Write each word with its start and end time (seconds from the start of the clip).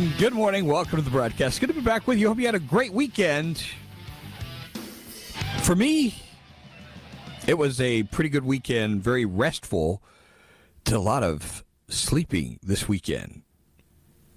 Good 0.00 0.32
morning. 0.32 0.64
Welcome 0.64 0.96
to 0.96 1.04
the 1.04 1.10
broadcast. 1.10 1.60
Good 1.60 1.66
to 1.66 1.74
be 1.74 1.82
back 1.82 2.06
with 2.06 2.18
you. 2.18 2.28
Hope 2.28 2.38
you 2.38 2.46
had 2.46 2.54
a 2.54 2.58
great 2.58 2.94
weekend. 2.94 3.62
For 5.60 5.76
me, 5.76 6.14
it 7.46 7.58
was 7.58 7.82
a 7.82 8.04
pretty 8.04 8.30
good 8.30 8.46
weekend, 8.46 9.02
very 9.02 9.26
restful. 9.26 10.02
Did 10.84 10.94
a 10.94 11.00
lot 11.00 11.22
of 11.22 11.64
sleeping 11.88 12.58
this 12.62 12.88
weekend. 12.88 13.42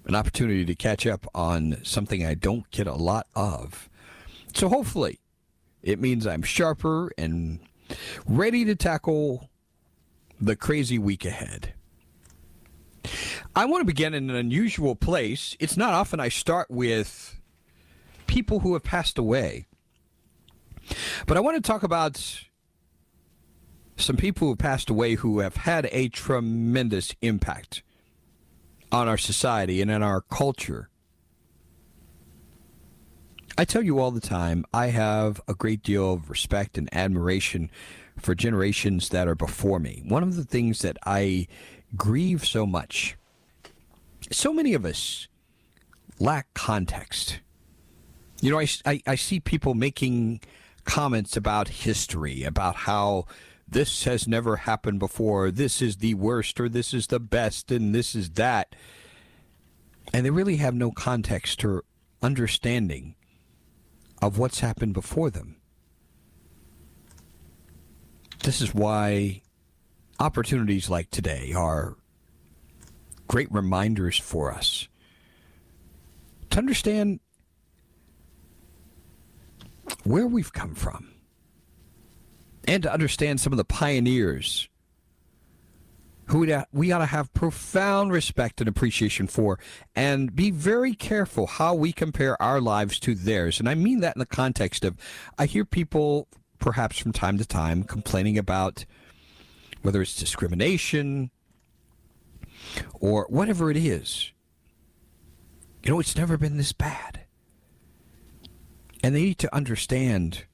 An 0.04 0.14
opportunity 0.14 0.66
to 0.66 0.74
catch 0.74 1.06
up 1.06 1.26
on 1.34 1.78
something 1.82 2.26
I 2.26 2.34
don't 2.34 2.70
get 2.70 2.86
a 2.86 2.94
lot 2.94 3.26
of. 3.34 3.88
So 4.52 4.68
hopefully, 4.68 5.18
it 5.82 5.98
means 5.98 6.26
I'm 6.26 6.42
sharper 6.42 7.10
and 7.16 7.60
ready 8.26 8.66
to 8.66 8.74
tackle 8.74 9.48
the 10.38 10.56
crazy 10.56 10.98
week 10.98 11.24
ahead. 11.24 11.72
I 13.54 13.64
want 13.66 13.82
to 13.82 13.86
begin 13.86 14.14
in 14.14 14.30
an 14.30 14.36
unusual 14.36 14.96
place. 14.96 15.56
It's 15.60 15.76
not 15.76 15.94
often 15.94 16.20
I 16.20 16.28
start 16.28 16.70
with 16.70 17.40
people 18.26 18.60
who 18.60 18.72
have 18.74 18.82
passed 18.82 19.18
away. 19.18 19.66
But 21.26 21.36
I 21.36 21.40
want 21.40 21.56
to 21.56 21.66
talk 21.66 21.82
about 21.82 22.44
some 23.96 24.16
people 24.16 24.48
who 24.48 24.56
passed 24.56 24.90
away 24.90 25.14
who 25.14 25.38
have 25.38 25.56
had 25.56 25.88
a 25.92 26.08
tremendous 26.08 27.14
impact 27.22 27.82
on 28.90 29.08
our 29.08 29.18
society 29.18 29.80
and 29.80 29.90
in 29.90 30.02
our 30.02 30.20
culture. 30.20 30.88
I 33.56 33.64
tell 33.64 33.82
you 33.82 34.00
all 34.00 34.10
the 34.10 34.20
time, 34.20 34.64
I 34.74 34.88
have 34.88 35.40
a 35.46 35.54
great 35.54 35.82
deal 35.82 36.12
of 36.12 36.28
respect 36.28 36.76
and 36.76 36.88
admiration 36.92 37.70
for 38.18 38.34
generations 38.34 39.10
that 39.10 39.28
are 39.28 39.34
before 39.36 39.78
me. 39.78 40.02
One 40.06 40.22
of 40.22 40.36
the 40.36 40.44
things 40.44 40.80
that 40.80 40.96
I 41.06 41.46
grieve 41.96 42.44
so 42.44 42.66
much, 42.66 43.16
so 44.30 44.52
many 44.52 44.74
of 44.74 44.84
us 44.84 45.28
lack 46.18 46.52
context. 46.54 47.40
You 48.40 48.50
know, 48.50 48.58
I, 48.58 48.68
I, 48.84 49.02
I 49.06 49.14
see 49.14 49.40
people 49.40 49.74
making 49.74 50.40
comments 50.84 51.36
about 51.36 51.68
history, 51.68 52.42
about 52.42 52.76
how 52.76 53.26
this 53.66 54.04
has 54.04 54.28
never 54.28 54.56
happened 54.56 54.98
before, 54.98 55.50
this 55.50 55.80
is 55.80 55.96
the 55.96 56.14
worst, 56.14 56.60
or 56.60 56.68
this 56.68 56.92
is 56.92 57.06
the 57.06 57.20
best, 57.20 57.70
and 57.70 57.94
this 57.94 58.14
is 58.14 58.30
that. 58.30 58.76
And 60.12 60.24
they 60.24 60.30
really 60.30 60.56
have 60.56 60.74
no 60.74 60.90
context 60.90 61.64
or 61.64 61.84
understanding 62.22 63.14
of 64.20 64.38
what's 64.38 64.60
happened 64.60 64.94
before 64.94 65.30
them. 65.30 65.56
This 68.42 68.60
is 68.60 68.74
why 68.74 69.42
opportunities 70.18 70.88
like 70.88 71.10
today 71.10 71.52
are 71.52 71.96
great 73.26 73.50
reminders 73.50 74.18
for 74.18 74.52
us 74.52 74.88
to 76.50 76.58
understand 76.58 77.20
where 80.04 80.26
we've 80.26 80.52
come 80.52 80.74
from 80.74 81.08
and 82.66 82.82
to 82.82 82.92
understand 82.92 83.40
some 83.40 83.52
of 83.52 83.56
the 83.56 83.64
pioneers 83.64 84.68
who 86.26 86.46
we 86.72 86.90
ought 86.90 86.98
to 86.98 87.06
have 87.06 87.32
profound 87.34 88.10
respect 88.12 88.60
and 88.60 88.68
appreciation 88.68 89.26
for 89.26 89.58
and 89.94 90.34
be 90.34 90.50
very 90.50 90.94
careful 90.94 91.46
how 91.46 91.74
we 91.74 91.92
compare 91.92 92.40
our 92.40 92.60
lives 92.60 92.98
to 92.98 93.14
theirs. 93.14 93.60
And 93.60 93.68
I 93.68 93.74
mean 93.74 94.00
that 94.00 94.16
in 94.16 94.20
the 94.20 94.26
context 94.26 94.84
of 94.84 94.96
I 95.38 95.46
hear 95.46 95.64
people 95.64 96.28
perhaps 96.58 96.98
from 96.98 97.12
time 97.12 97.36
to 97.36 97.44
time 97.44 97.82
complaining 97.82 98.38
about 98.38 98.86
whether 99.84 100.00
it's 100.00 100.16
discrimination 100.16 101.30
or 102.94 103.26
whatever 103.28 103.70
it 103.70 103.76
is. 103.76 104.32
You 105.82 105.90
know, 105.90 106.00
it's 106.00 106.16
never 106.16 106.38
been 106.38 106.56
this 106.56 106.72
bad. 106.72 107.20
And 109.02 109.14
they 109.14 109.22
need 109.22 109.38
to 109.40 109.54
understand 109.54 110.44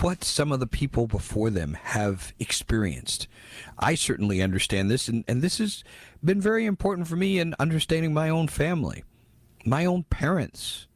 what 0.00 0.24
some 0.24 0.52
of 0.52 0.60
the 0.60 0.66
people 0.66 1.06
before 1.06 1.48
them 1.48 1.78
have 1.80 2.34
experienced. 2.38 3.28
I 3.78 3.94
certainly 3.94 4.42
understand 4.42 4.90
this, 4.90 5.08
and, 5.08 5.24
and 5.26 5.40
this 5.40 5.56
has 5.56 5.84
been 6.22 6.42
very 6.42 6.66
important 6.66 7.08
for 7.08 7.16
me 7.16 7.38
in 7.38 7.54
understanding 7.58 8.12
my 8.12 8.28
own 8.28 8.48
family, 8.48 9.04
my 9.64 9.86
own 9.86 10.02
parents, 10.02 10.86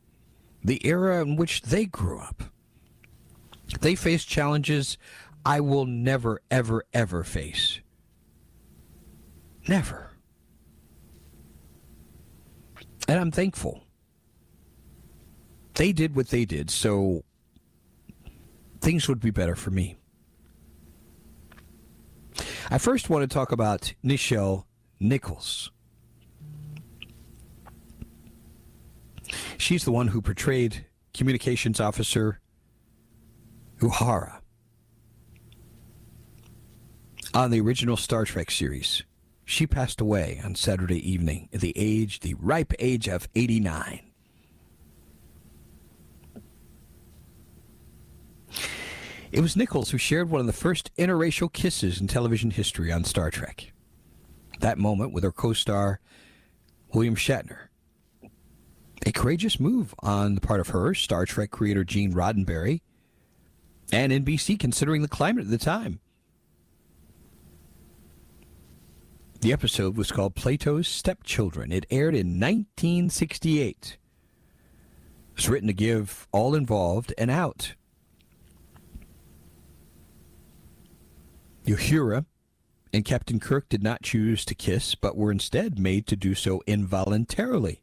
the 0.63 0.87
era 0.87 1.23
in 1.23 1.37
which 1.37 1.63
they 1.63 1.87
grew 1.87 2.21
up. 2.21 2.43
They 3.81 3.95
faced 3.95 4.29
challenges 4.29 4.99
I 5.45 5.61
will 5.61 5.87
never, 5.87 6.41
ever, 6.51 6.85
ever 6.93 7.25
face. 7.25 7.81
Never. 9.67 10.13
And 13.07 13.19
I'm 13.19 13.31
thankful. 13.31 13.83
They 15.75 15.93
did 15.93 16.17
what 16.17 16.29
they 16.29 16.45
did, 16.45 16.71
so 16.71 17.25
things 18.81 19.09
would 19.09 19.21
be 19.21 19.31
better 19.31 19.55
for 19.55 19.71
me. 19.71 19.97
I 22.71 22.79
first 22.79 23.09
want 23.09 23.29
to 23.29 23.33
talk 23.33 23.53
about 23.53 23.95
Nichelle 24.05 24.65
Nichols. 25.01 25.71
She's 29.57 29.85
the 29.85 29.93
one 29.93 30.09
who 30.09 30.21
portrayed 30.21 30.87
communications 31.15 31.81
officer 31.81 32.41
Uhura 33.81 34.41
on 37.39 37.53
the 37.53 37.61
original 37.61 37.97
Star 37.97 38.25
Trek 38.25 38.51
series. 38.51 39.05
She 39.45 39.65
passed 39.65 40.01
away 40.01 40.41
on 40.43 40.57
Saturday 40.57 41.09
evening 41.09 41.49
at 41.53 41.61
the 41.61 41.73
age, 41.77 42.19
the 42.19 42.35
ripe 42.35 42.73
age 42.81 43.07
of 43.07 43.29
89. 43.37 44.01
It 49.31 49.41
was 49.41 49.55
Nichols 49.55 49.91
who 49.91 49.99
shared 49.99 50.31
one 50.31 50.41
of 50.41 50.49
the 50.49 50.53
first 50.53 50.91
interracial 50.97 51.53
kisses 51.53 52.01
in 52.01 52.09
television 52.09 52.51
history 52.51 52.91
on 52.91 53.05
Star 53.05 53.31
Trek. 53.31 53.73
That 54.59 54.77
moment 54.77 55.13
with 55.13 55.23
her 55.23 55.31
co 55.31 55.53
star, 55.53 56.01
William 56.93 57.15
Shatner. 57.15 57.69
A 59.07 59.13
courageous 59.13 59.61
move 59.61 59.95
on 60.01 60.35
the 60.35 60.41
part 60.41 60.59
of 60.59 60.71
her, 60.71 60.93
Star 60.93 61.25
Trek 61.25 61.53
creator 61.53 61.85
Gene 61.85 62.13
Roddenberry, 62.13 62.81
and 63.93 64.11
NBC 64.11 64.59
considering 64.59 65.03
the 65.03 65.09
climate 65.09 65.45
at 65.45 65.51
the 65.51 65.57
time. 65.57 66.01
The 69.41 69.53
episode 69.53 69.97
was 69.97 70.11
called 70.11 70.35
Plato's 70.35 70.89
Stepchildren. 70.89 71.71
It 71.71 71.87
aired 71.91 72.17
in 72.17 72.41
1968. 72.41 73.97
It 73.97 75.37
was 75.37 75.49
written 75.49 75.69
to 75.69 75.73
give 75.73 76.27
all 76.33 76.57
involved 76.57 77.15
an 77.17 77.31
out. 77.31 77.75
Uhura 81.67 82.25
and 82.93 83.05
Captain 83.05 83.39
Kirk 83.39 83.69
did 83.69 83.83
not 83.83 84.03
choose 84.03 84.45
to 84.45 84.57
kiss, 84.57 84.97
but 84.97 85.17
were 85.17 85.31
instead 85.31 85.79
made 85.79 86.09
to 86.09 86.17
do 86.17 86.35
so 86.35 86.61
involuntarily 86.67 87.81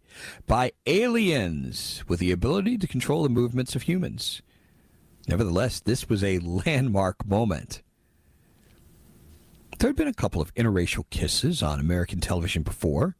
by 0.47 0.73
aliens 0.85 2.03
with 2.09 2.19
the 2.19 2.31
ability 2.31 2.77
to 2.79 2.87
control 2.87 3.23
the 3.23 3.29
movements 3.29 3.75
of 3.75 3.83
humans. 3.83 4.41
Nevertheless, 5.25 5.79
this 5.79 6.09
was 6.09 6.21
a 6.21 6.39
landmark 6.65 7.25
moment. 7.25 7.81
There 9.77 9.89
had 9.89 9.95
been 9.95 10.07
a 10.07 10.13
couple 10.13 10.41
of 10.41 10.53
interracial 10.55 11.09
kisses 11.09 11.61
on 11.61 11.79
American 11.79 12.19
television 12.19 12.63
before. 12.63 13.15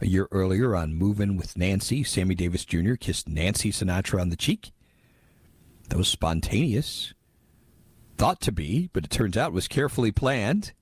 A 0.00 0.06
year 0.06 0.28
earlier 0.30 0.76
on 0.76 0.94
Movin' 0.94 1.36
with 1.36 1.56
Nancy, 1.56 2.04
Sammy 2.04 2.34
Davis 2.34 2.64
Jr. 2.64 2.94
kissed 2.94 3.28
Nancy 3.28 3.72
Sinatra 3.72 4.20
on 4.20 4.28
the 4.28 4.36
cheek. 4.36 4.72
That 5.88 5.96
was 5.96 6.08
spontaneous. 6.08 7.14
Thought 8.16 8.40
to 8.42 8.52
be, 8.52 8.90
but 8.92 9.04
it 9.04 9.10
turns 9.10 9.36
out 9.36 9.52
was 9.52 9.68
carefully 9.68 10.12
planned. 10.12 10.72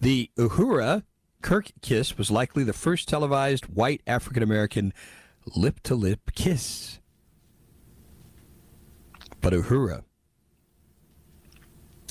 The 0.00 0.30
Uhura 0.36 1.04
Kirk 1.42 1.72
kiss 1.82 2.16
was 2.16 2.30
likely 2.30 2.64
the 2.64 2.72
first 2.72 3.08
televised 3.08 3.66
white 3.66 4.00
African 4.06 4.42
American 4.42 4.94
lip 5.54 5.80
to 5.84 5.94
lip 5.94 6.32
kiss. 6.34 7.00
But 9.40 9.52
Uhura, 9.52 10.04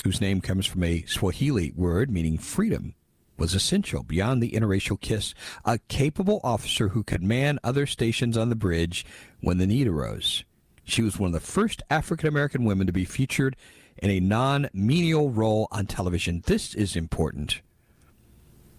whose 0.04 0.22
name 0.22 0.42
comes 0.42 0.66
from 0.66 0.84
a 0.84 1.04
Swahili 1.04 1.72
word 1.76 2.10
meaning 2.10 2.38
freedom, 2.38 2.96
was 3.38 3.54
essential 3.56 4.04
beyond 4.04 4.42
the 4.42 4.52
interracial 4.52 5.00
kiss, 5.00 5.34
a 5.66 5.80
capable 5.88 6.40
officer 6.44 6.90
who 6.90 7.04
could 7.04 7.24
man 7.24 7.60
other 7.64 7.86
stations 7.86 8.38
on 8.38 8.50
the 8.50 8.56
bridge 8.56 9.06
when 9.42 9.58
the 9.58 9.68
need 9.68 9.88
arose. 9.88 10.44
She 10.84 11.02
was 11.02 11.18
one 11.18 11.28
of 11.28 11.34
the 11.34 11.40
first 11.40 11.82
African 11.90 12.28
American 12.28 12.66
women 12.66 12.88
to 12.88 12.94
be 12.94 13.06
featured 13.06 13.56
in 13.98 14.10
a 14.10 14.20
non 14.20 14.70
menial 14.74 15.32
role 15.32 15.68
on 15.72 15.86
television. 15.86 16.44
This 16.46 16.76
is 16.76 16.96
important. 16.96 17.62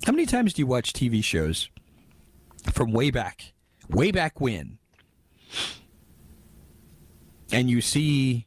How 0.05 0.13
many 0.13 0.27
times 0.27 0.53
do 0.53 0.63
you 0.63 0.67
watch 0.67 0.93
TV 0.93 1.23
shows 1.23 1.71
from 2.73 2.93
way 2.93 3.11
back, 3.11 3.53
way 3.89 4.11
back 4.11 4.41
when, 4.41 4.79
and 7.53 7.71
you 7.71 7.81
see 7.81 8.47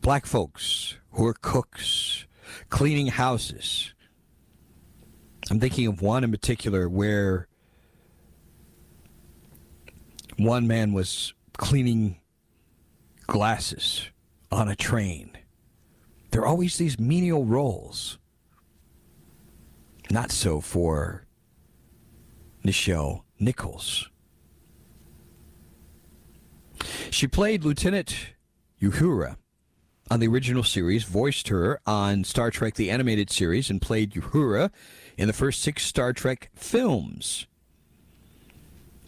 black 0.00 0.26
folks 0.26 0.96
who 1.12 1.26
are 1.26 1.34
cooks, 1.34 2.26
cleaning 2.70 3.08
houses, 3.08 3.92
I'm 5.50 5.60
thinking 5.60 5.86
of 5.86 6.00
one 6.00 6.24
in 6.24 6.30
particular 6.30 6.88
where 6.88 7.48
one 10.38 10.66
man 10.66 10.92
was 10.92 11.34
cleaning 11.58 12.20
glasses 13.26 14.08
on 14.50 14.68
a 14.68 14.76
train. 14.76 15.36
There 16.30 16.40
are 16.40 16.46
always 16.46 16.78
these 16.78 16.98
menial 16.98 17.44
roles. 17.44 18.18
Not 20.10 20.30
so 20.30 20.60
for 20.60 21.26
Nichelle 22.64 23.24
Nichols. 23.38 24.08
She 27.10 27.26
played 27.26 27.64
Lieutenant 27.64 28.32
Uhura 28.80 29.36
on 30.10 30.20
the 30.20 30.28
original 30.28 30.62
series, 30.62 31.04
voiced 31.04 31.48
her 31.48 31.80
on 31.86 32.24
Star 32.24 32.50
Trek 32.50 32.74
the 32.74 32.90
Animated 32.90 33.30
Series, 33.30 33.70
and 33.70 33.80
played 33.80 34.12
Uhura 34.12 34.70
in 35.16 35.26
the 35.26 35.32
first 35.32 35.60
six 35.60 35.84
Star 35.84 36.12
Trek 36.12 36.50
films. 36.54 37.46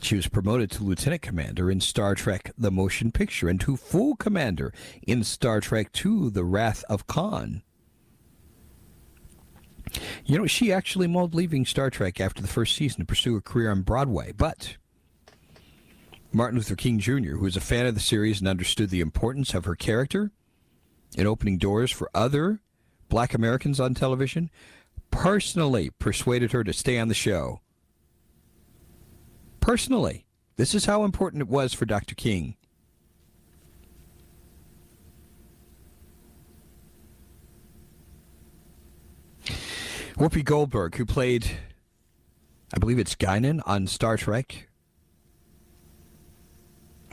She 0.00 0.17
was 0.17 0.29
promoted 0.29 0.70
to 0.73 0.85
lieutenant 0.85 1.23
commander 1.23 1.70
in 1.70 1.81
Star 1.81 2.14
Trek 2.14 2.52
The 2.58 2.70
Motion 2.70 3.11
Picture 3.11 3.49
and 3.49 3.58
to 3.62 3.76
full 3.76 4.17
commander 4.17 4.73
in 5.06 5.25
Star 5.25 5.61
Trek 5.61 5.88
II 6.05 6.29
The 6.29 6.44
Wrath 6.44 6.85
of 6.91 7.06
Khan. 7.06 7.62
You 10.26 10.38
know, 10.38 10.46
she 10.46 10.73
actually 10.73 11.06
mulled 11.06 11.35
leaving 11.35 11.64
Star 11.64 11.88
Trek 11.88 12.20
after 12.20 12.43
the 12.43 12.49
first 12.49 12.76
season 12.76 13.00
to 13.00 13.06
pursue 13.06 13.37
a 13.37 13.41
career 13.41 13.70
on 13.70 13.82
Broadway, 13.82 14.32
but 14.32 14.76
Martin 16.32 16.58
Luther 16.58 16.76
King 16.76 16.99
Jr., 16.99 17.37
who 17.37 17.44
was 17.44 17.56
a 17.56 17.61
fan 17.61 17.87
of 17.87 17.94
the 17.94 18.00
series 18.00 18.41
and 18.41 18.49
understood 18.49 18.91
the 18.91 19.00
importance 19.00 19.55
of 19.55 19.64
her 19.64 19.76
character 19.76 20.32
in 21.16 21.26
opening 21.26 21.58
doors 21.58 21.90
for 21.90 22.11
other 22.14 22.61
black 23.08 23.34
Americans 23.34 23.78
on 23.81 23.94
television, 23.94 24.50
personally 25.11 25.90
persuaded 25.99 26.52
her 26.52 26.64
to 26.64 26.72
stay 26.72 26.99
on 26.99 27.08
the 27.08 27.14
show. 27.14 27.61
Personally. 29.61 30.26
This 30.56 30.75
is 30.75 30.84
how 30.84 31.02
important 31.05 31.43
it 31.43 31.49
was 31.49 31.75
for 31.75 31.84
Dr. 31.84 32.14
King. 32.14 32.56
Whoopi 40.17 40.44
Goldberg, 40.44 40.94
who 40.94 41.05
played, 41.05 41.44
I 42.72 42.78
believe 42.78 43.00
it's 43.00 43.17
Guinan 43.17 43.60
on 43.67 43.88
Star 43.88 44.17
Trek. 44.17 44.69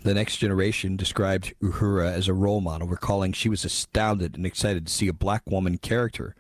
The 0.04 0.16
Next 0.16 0.38
Generation 0.38 0.96
described 0.96 1.54
Uhura 1.62 2.12
as 2.12 2.28
a 2.28 2.34
role 2.34 2.60
model, 2.60 2.88
recalling 2.88 3.34
she 3.34 3.50
was 3.50 3.64
astounded 3.64 4.36
and 4.36 4.48
excited 4.48 4.88
to 4.88 4.94
see 4.94 5.08
a 5.08 5.14
black 5.14 5.44
woman 5.46 5.78
character 5.78 6.36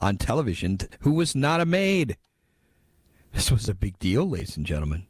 on 0.00 0.16
television 0.16 0.78
who 1.00 1.12
was 1.12 1.36
not 1.36 1.60
a 1.60 1.66
maid. 1.66 2.16
This 3.32 3.52
was 3.52 3.68
a 3.68 3.74
big 3.74 4.00
deal, 4.00 4.28
ladies 4.28 4.56
and 4.56 4.66
gentlemen. 4.66 5.06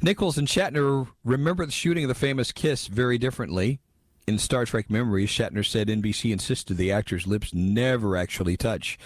Nichols 0.00 0.38
and 0.38 0.48
Shatner 0.48 1.06
remember 1.22 1.66
the 1.66 1.72
shooting 1.72 2.04
of 2.04 2.08
the 2.08 2.14
famous 2.14 2.50
kiss 2.50 2.86
very 2.86 3.18
differently. 3.18 3.78
In 4.26 4.38
Star 4.38 4.64
Trek 4.64 4.88
Memories, 4.88 5.28
Shatner 5.28 5.66
said 5.66 5.88
NBC 5.88 6.32
insisted 6.32 6.78
the 6.78 6.92
actor's 6.92 7.26
lips 7.26 7.52
never 7.52 8.16
actually 8.16 8.56
touch, 8.56 8.98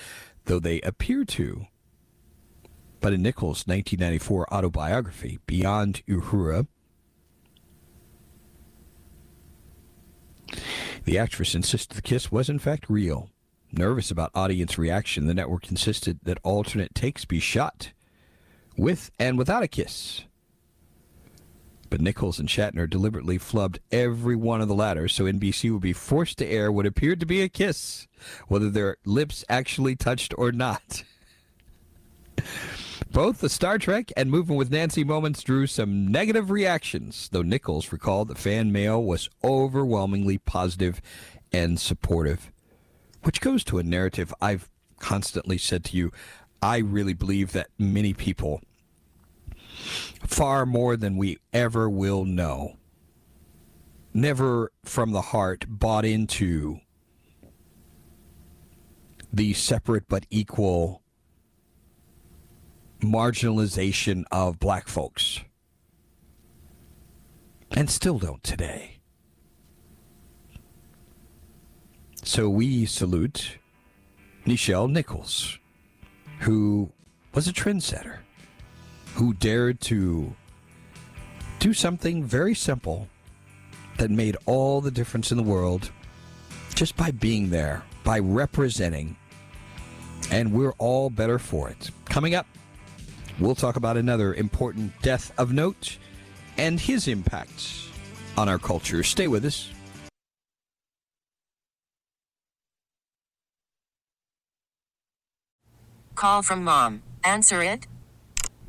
though 0.44 0.60
they 0.60 0.80
appear 0.82 1.24
to. 1.24 1.66
In 3.12 3.22
Nichols' 3.22 3.66
1994 3.66 4.52
autobiography, 4.52 5.38
Beyond 5.46 6.02
Uhura, 6.08 6.66
The 11.06 11.18
actress 11.18 11.54
insisted 11.54 11.96
the 11.96 12.02
kiss 12.02 12.32
was 12.32 12.48
in 12.48 12.58
fact 12.58 12.90
real. 12.90 13.30
Nervous 13.70 14.10
about 14.10 14.32
audience 14.34 14.76
reaction, 14.76 15.28
the 15.28 15.34
network 15.34 15.70
insisted 15.70 16.18
that 16.24 16.38
alternate 16.42 16.96
takes 16.96 17.24
be 17.24 17.38
shot, 17.38 17.92
with 18.76 19.12
and 19.16 19.38
without 19.38 19.62
a 19.62 19.68
kiss. 19.68 20.24
But 21.90 22.00
Nichols 22.00 22.40
and 22.40 22.48
Shatner 22.48 22.90
deliberately 22.90 23.38
flubbed 23.38 23.78
every 23.92 24.34
one 24.34 24.60
of 24.60 24.66
the 24.66 24.74
latter, 24.74 25.06
so 25.06 25.24
NBC 25.24 25.72
would 25.72 25.82
be 25.82 25.92
forced 25.92 26.38
to 26.38 26.46
air 26.46 26.72
what 26.72 26.86
appeared 26.86 27.20
to 27.20 27.26
be 27.26 27.40
a 27.40 27.48
kiss, 27.48 28.08
whether 28.48 28.68
their 28.68 28.96
lips 29.04 29.44
actually 29.48 29.94
touched 29.94 30.34
or 30.36 30.50
not. 30.50 31.04
Both 33.12 33.40
the 33.40 33.48
Star 33.48 33.78
Trek 33.78 34.12
and 34.16 34.30
Moving 34.30 34.56
with 34.56 34.70
Nancy 34.70 35.04
moments 35.04 35.42
drew 35.42 35.66
some 35.66 36.08
negative 36.08 36.50
reactions, 36.50 37.28
though 37.30 37.42
Nichols 37.42 37.92
recalled 37.92 38.28
that 38.28 38.38
fan 38.38 38.72
mail 38.72 39.02
was 39.02 39.28
overwhelmingly 39.44 40.38
positive 40.38 41.00
and 41.52 41.80
supportive, 41.80 42.50
which 43.22 43.40
goes 43.40 43.64
to 43.64 43.78
a 43.78 43.82
narrative 43.82 44.32
I've 44.40 44.70
constantly 44.98 45.58
said 45.58 45.84
to 45.84 45.96
you. 45.96 46.12
I 46.62 46.78
really 46.78 47.12
believe 47.12 47.52
that 47.52 47.68
many 47.78 48.14
people, 48.14 48.60
far 50.26 50.64
more 50.64 50.96
than 50.96 51.16
we 51.16 51.38
ever 51.52 51.88
will 51.88 52.24
know, 52.24 52.76
never 54.14 54.72
from 54.84 55.12
the 55.12 55.20
heart 55.20 55.66
bought 55.68 56.04
into 56.04 56.80
the 59.32 59.52
separate 59.52 60.08
but 60.08 60.24
equal 60.30 61.02
marginalization 63.00 64.24
of 64.30 64.58
black 64.58 64.88
folks. 64.88 65.40
And 67.72 67.90
still 67.90 68.18
don't 68.18 68.42
today. 68.42 68.98
So 72.22 72.48
we 72.48 72.86
salute 72.86 73.58
Nichelle 74.46 74.90
Nichols, 74.90 75.58
who 76.40 76.90
was 77.34 77.48
a 77.48 77.52
trendsetter, 77.52 78.18
who 79.14 79.34
dared 79.34 79.80
to 79.82 80.34
do 81.58 81.72
something 81.72 82.24
very 82.24 82.54
simple 82.54 83.08
that 83.98 84.10
made 84.10 84.36
all 84.46 84.80
the 84.80 84.90
difference 84.90 85.30
in 85.30 85.36
the 85.36 85.42
world 85.42 85.90
just 86.74 86.96
by 86.96 87.10
being 87.10 87.50
there, 87.50 87.82
by 88.04 88.18
representing. 88.18 89.16
And 90.30 90.52
we're 90.52 90.74
all 90.78 91.10
better 91.10 91.38
for 91.38 91.68
it. 91.68 91.90
Coming 92.06 92.34
up, 92.34 92.46
We'll 93.38 93.54
talk 93.54 93.76
about 93.76 93.96
another 93.96 94.32
important 94.32 94.92
death 95.02 95.32
of 95.38 95.52
note 95.52 95.98
and 96.56 96.80
his 96.80 97.06
impact 97.06 97.90
on 98.36 98.48
our 98.48 98.58
culture. 98.58 99.02
Stay 99.02 99.28
with 99.28 99.44
us. 99.44 99.70
Call 106.14 106.42
from 106.42 106.64
mom. 106.64 107.02
Answer 107.24 107.62
it. 107.62 107.86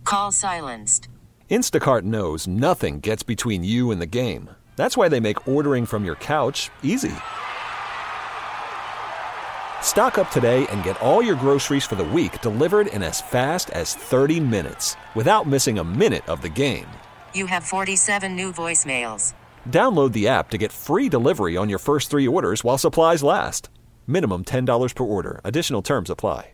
Call 0.04 0.34
silenced. 0.34 1.08
Instacart 1.50 2.02
knows 2.02 2.46
nothing 2.46 3.00
gets 3.00 3.24
between 3.24 3.64
you 3.64 3.90
and 3.90 4.02
the 4.02 4.06
game. 4.06 4.50
That's 4.76 4.98
why 4.98 5.08
they 5.08 5.22
make 5.22 5.48
ordering 5.48 5.86
from 5.86 6.04
your 6.04 6.16
couch 6.16 6.70
easy. 6.84 7.16
Stock 9.88 10.18
up 10.18 10.30
today 10.32 10.68
and 10.68 10.84
get 10.84 11.00
all 11.02 11.24
your 11.24 11.38
groceries 11.38 11.86
for 11.86 11.96
the 11.96 12.04
week 12.04 12.42
delivered 12.42 12.88
in 12.88 13.02
as 13.02 13.22
fast 13.22 13.70
as 13.70 13.96
30 13.96 14.42
minutes 14.42 14.98
without 15.16 15.48
missing 15.48 15.80
a 15.80 15.84
minute 15.84 16.28
of 16.28 16.42
the 16.42 16.50
game. 16.50 16.86
You 17.34 17.46
have 17.46 17.64
47 17.64 18.36
new 18.36 18.52
voicemails. 18.52 19.34
Download 19.70 20.12
the 20.12 20.28
app 20.28 20.50
to 20.52 20.58
get 20.58 20.74
free 20.74 21.08
delivery 21.08 21.56
on 21.56 21.70
your 21.70 21.80
first 21.80 22.12
three 22.12 22.28
orders 22.28 22.66
while 22.66 22.78
supplies 22.78 23.24
last. 23.24 23.70
Minimum 24.06 24.44
$10 24.44 24.94
per 24.94 25.04
order. 25.06 25.40
Additional 25.46 25.82
terms 25.82 26.10
apply. 26.10 26.52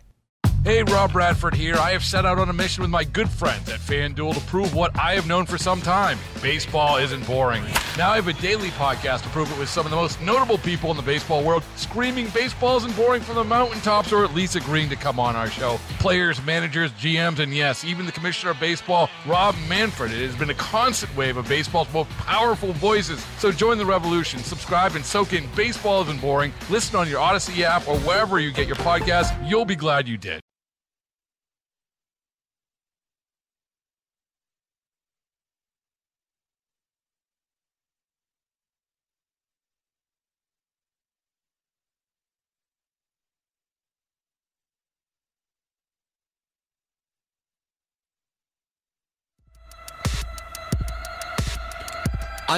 Hey, 0.63 0.81
Rob 0.81 1.11
Bradford 1.11 1.55
here. 1.55 1.75
I 1.75 1.91
have 1.91 2.05
set 2.05 2.25
out 2.25 2.39
on 2.39 2.47
a 2.49 2.53
mission 2.53 2.83
with 2.83 2.89
my 2.89 3.03
good 3.03 3.27
friends 3.27 3.67
at 3.67 3.81
FanDuel 3.81 4.35
to 4.35 4.39
prove 4.41 4.73
what 4.73 4.97
I 4.97 5.13
have 5.13 5.27
known 5.27 5.45
for 5.45 5.57
some 5.57 5.81
time 5.81 6.17
baseball 6.41 6.97
isn't 6.97 7.25
boring. 7.27 7.63
Now 7.95 8.09
I 8.09 8.15
have 8.15 8.27
a 8.27 8.33
daily 8.33 8.69
podcast 8.69 9.21
to 9.21 9.29
prove 9.29 9.51
it 9.51 9.59
with 9.59 9.69
some 9.69 9.85
of 9.85 9.91
the 9.91 9.95
most 9.95 10.19
notable 10.19 10.57
people 10.57 10.89
in 10.89 10.97
the 10.97 11.03
baseball 11.03 11.43
world, 11.43 11.63
screaming 11.75 12.27
baseballs 12.33 12.83
isn't 12.83 12.97
boring 12.97 13.21
from 13.21 13.35
the 13.35 13.43
mountaintops 13.43 14.11
or 14.11 14.23
at 14.23 14.33
least 14.33 14.55
agreeing 14.55 14.89
to 14.89 14.95
come 14.95 15.19
on 15.19 15.35
our 15.35 15.47
show. 15.47 15.77
Players, 15.99 16.43
managers, 16.43 16.91
GMs, 16.93 17.37
and 17.37 17.53
yes, 17.53 17.85
even 17.85 18.07
the 18.07 18.11
commissioner 18.11 18.49
of 18.49 18.59
baseball, 18.59 19.11
Rob 19.27 19.53
Manfred. 19.69 20.11
It 20.11 20.25
has 20.25 20.35
been 20.35 20.49
a 20.49 20.55
constant 20.55 21.15
wave 21.15 21.37
of 21.37 21.47
baseball's 21.47 21.91
most 21.93 22.09
powerful 22.11 22.73
voices. 22.73 23.23
So 23.37 23.51
join 23.51 23.77
the 23.77 23.85
revolution, 23.85 24.39
subscribe, 24.39 24.95
and 24.95 25.05
soak 25.05 25.33
in 25.33 25.47
Baseball 25.55 26.01
Isn't 26.01 26.19
Boring. 26.19 26.51
Listen 26.71 26.95
on 26.95 27.07
your 27.07 27.19
Odyssey 27.19 27.63
app 27.63 27.87
or 27.87 27.99
wherever 27.99 28.39
you 28.39 28.51
get 28.51 28.65
your 28.65 28.77
podcast. 28.77 29.47
You'll 29.47 29.65
be 29.65 29.75
glad 29.75 30.07
you 30.07 30.17
did. 30.17 30.41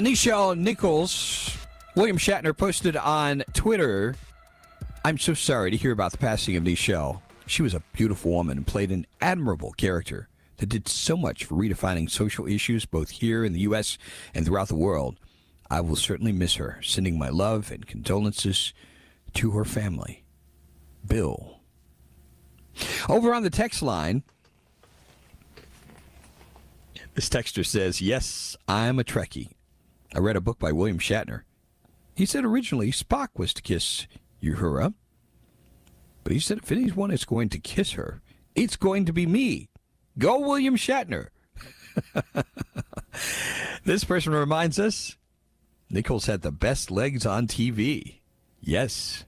Nichelle 0.02 0.58
Nichols, 0.58 1.56
William 1.96 2.18
Shatner 2.18 2.58
posted 2.58 2.98
on 2.98 3.44
Twitter, 3.54 4.16
I'm 5.06 5.18
so 5.18 5.34
sorry 5.34 5.72
to 5.72 5.78
hear 5.78 5.94
about 5.94 6.12
the 6.12 6.18
passing 6.18 6.58
of 6.58 6.64
Nichelle. 6.64 7.22
She 7.48 7.62
was 7.62 7.74
a 7.74 7.84
beautiful 7.94 8.32
woman 8.32 8.58
and 8.58 8.68
played 8.68 8.92
an 8.92 9.06
admirable 9.22 9.72
character 9.72 10.28
that 10.58 10.68
did 10.68 10.90
so 10.90 11.16
much 11.16 11.46
for 11.46 11.56
redefining 11.56 12.10
social 12.10 12.46
issues 12.46 12.86
both 12.86 13.10
here 13.10 13.46
in 13.46 13.54
the 13.54 13.62
U.S. 13.62 13.98
and 14.34 14.46
throughout 14.46 14.68
the 14.68 14.76
world. 14.76 15.18
I 15.70 15.80
will 15.80 15.96
certainly 15.96 16.34
miss 16.34 16.56
her, 16.56 16.80
sending 16.84 17.18
my 17.18 17.30
love 17.30 17.72
and 17.72 17.88
condolences 17.88 18.74
to 19.36 19.52
her 19.52 19.64
family. 19.64 20.26
Bill. 21.08 21.62
Over 23.08 23.34
on 23.34 23.44
the 23.44 23.50
text 23.50 23.82
line, 23.82 24.24
this 27.14 27.30
texter 27.30 27.66
says, 27.66 28.02
Yes, 28.02 28.58
I'm 28.68 29.00
a 29.00 29.06
Trekkie. 29.06 29.55
I 30.16 30.20
read 30.20 30.38
a 30.38 30.42
book 30.42 30.60
by 30.60 30.72
William 30.72 30.98
Shatner. 30.98 31.42
He 32.16 32.26
said 32.26 32.46
originally 32.46 32.90
Spock 32.92 33.28
was 33.36 33.54
to 33.54 33.62
kiss 33.62 34.08
Uhura, 34.42 34.94
but 36.24 36.32
he 36.32 36.40
said 36.40 36.60
if 36.60 36.72
anyone 36.72 37.12
is 37.12 37.26
going 37.26 37.50
to 37.50 37.60
kiss 37.60 37.92
her, 37.92 38.22
it's 38.56 38.78
going 38.78 39.04
to 39.06 39.14
be 39.14 39.26
me. 39.26 39.68
Go, 40.18 40.40
William 40.40 40.78
Shatner. 40.78 41.28
this 43.84 44.06
person 44.06 44.32
reminds 44.32 44.80
us 44.80 45.18
Nichols 45.90 46.28
had 46.28 46.44
the 46.44 46.52
best 46.52 46.90
legs 46.90 47.26
on 47.26 47.46
TV. 47.46 48.20
Yes. 48.62 49.26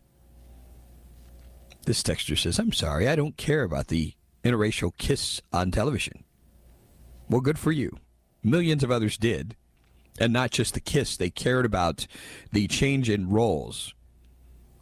This 1.86 2.02
texture 2.02 2.38
says, 2.38 2.60
I'm 2.60 2.72
sorry, 2.72 3.10
I 3.10 3.18
don't 3.18 3.36
care 3.36 3.64
about 3.64 3.88
the 3.88 4.14
interracial 4.46 4.96
kiss 4.98 5.42
on 5.52 5.72
television. 5.72 6.24
Well, 7.30 7.42
good 7.42 7.60
for 7.60 7.74
you. 7.74 7.98
Millions 8.42 8.86
of 8.86 8.92
others 8.92 9.18
did 9.18 9.58
and 10.20 10.34
not 10.34 10.52
just 10.52 10.74
the 10.74 10.80
kiss. 10.80 11.18
They 11.18 11.30
cared 11.30 11.66
about 11.66 12.08
the 12.52 12.68
change 12.68 13.10
in 13.10 13.30
roles 13.30 13.94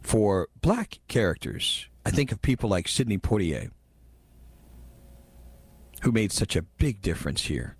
for 0.02 0.48
black 0.60 0.98
characters. 1.08 1.88
I 2.04 2.10
think 2.10 2.30
of 2.32 2.40
people 2.40 2.70
like 2.70 2.88
Sidney 2.88 3.18
Poitier, 3.18 3.70
who 6.02 6.12
made 6.12 6.32
such 6.32 6.54
a 6.54 6.62
big 6.62 7.02
difference 7.02 7.42
here. 7.42 7.76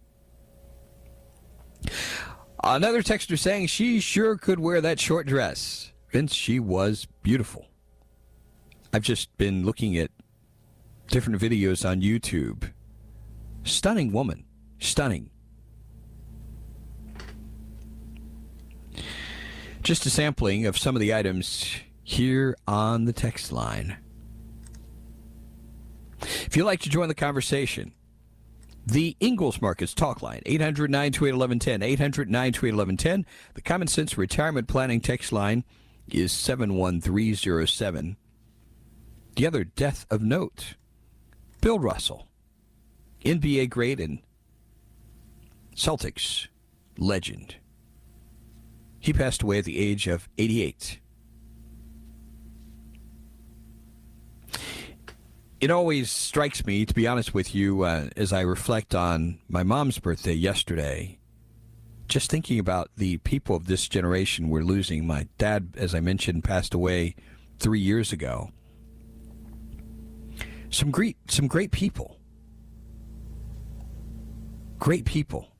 Another 2.64 3.02
texter 3.02 3.38
saying 3.38 3.68
she 3.68 4.00
sure 4.00 4.36
could 4.36 4.58
wear 4.58 4.80
that 4.80 4.98
short 4.98 5.26
dress. 5.26 5.92
Vince, 6.10 6.34
she 6.34 6.58
was 6.58 7.06
beautiful. 7.22 7.66
I've 8.92 9.02
just 9.02 9.36
been 9.36 9.64
looking 9.64 9.96
at 9.96 10.10
different 11.08 11.40
videos 11.40 11.88
on 11.88 12.00
YouTube. 12.00 12.72
Stunning 13.62 14.12
woman. 14.12 14.44
Stunning. 14.78 15.30
Just 19.87 20.05
a 20.05 20.11
sampling 20.11 20.66
of 20.66 20.76
some 20.76 20.97
of 20.97 21.00
the 21.00 21.14
items 21.14 21.76
here 22.02 22.57
on 22.66 23.05
the 23.05 23.12
text 23.12 23.52
line. 23.52 23.97
If 26.21 26.57
you'd 26.57 26.64
like 26.64 26.81
to 26.81 26.90
join 26.90 27.07
the 27.07 27.14
conversation, 27.14 27.93
the 28.85 29.16
Ingles 29.21 29.62
Markets 29.62 29.95
Talk 29.95 30.23
Line, 30.23 30.43
800 30.45 30.90
928 30.90 31.35
1110. 31.35 31.83
800 31.85 32.26
1110. 32.26 33.26
The 33.55 33.61
Common 33.61 33.87
Sense 33.87 34.19
Retirement 34.19 34.66
Planning 34.66 35.00
text 35.00 35.31
line 35.31 35.62
is 36.11 36.33
71307. 36.33 38.16
The 39.37 39.47
other 39.47 39.62
death 39.62 40.05
of 40.11 40.21
note 40.21 40.75
Bill 41.61 41.78
Russell, 41.78 42.26
NBA 43.25 43.71
great 43.71 44.00
and 44.00 44.19
Celtics 45.76 46.49
legend. 46.99 47.55
He 49.06 49.12
passed 49.12 49.44
away 49.44 49.58
at 49.58 49.64
the 49.64 49.78
age 49.78 50.08
of 50.08 50.28
88. 50.36 50.98
It 55.60 55.70
always 55.70 56.10
strikes 56.10 56.66
me, 56.66 56.84
to 56.84 56.92
be 56.92 57.06
honest 57.06 57.32
with 57.32 57.54
you, 57.54 57.82
uh, 57.82 58.08
as 58.16 58.32
I 58.32 58.40
reflect 58.40 58.96
on 58.96 59.38
my 59.48 59.62
mom's 59.62 60.00
birthday 60.00 60.32
yesterday, 60.32 61.20
just 62.08 62.28
thinking 62.28 62.58
about 62.58 62.90
the 62.96 63.18
people 63.18 63.54
of 63.54 63.68
this 63.68 63.86
generation 63.86 64.48
we're 64.48 64.62
losing. 64.62 65.06
My 65.06 65.28
dad, 65.38 65.75
as 65.76 65.94
I 65.94 66.00
mentioned, 66.00 66.42
passed 66.42 66.75
away 66.75 67.14
three 67.60 67.78
years 67.78 68.12
ago. 68.12 68.50
Some 70.68 70.90
great, 70.90 71.16
some 71.30 71.46
great 71.46 71.70
people. 71.70 72.18
Great 74.80 75.04
people. 75.04 75.55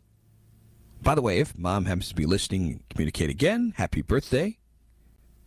By 1.03 1.15
the 1.15 1.23
way, 1.23 1.39
if 1.39 1.57
mom 1.57 1.85
happens 1.85 2.09
to 2.09 2.15
be 2.15 2.27
listening, 2.27 2.83
communicate 2.91 3.31
again. 3.31 3.75
Happy 3.77 4.03
birthday. 4.03 4.59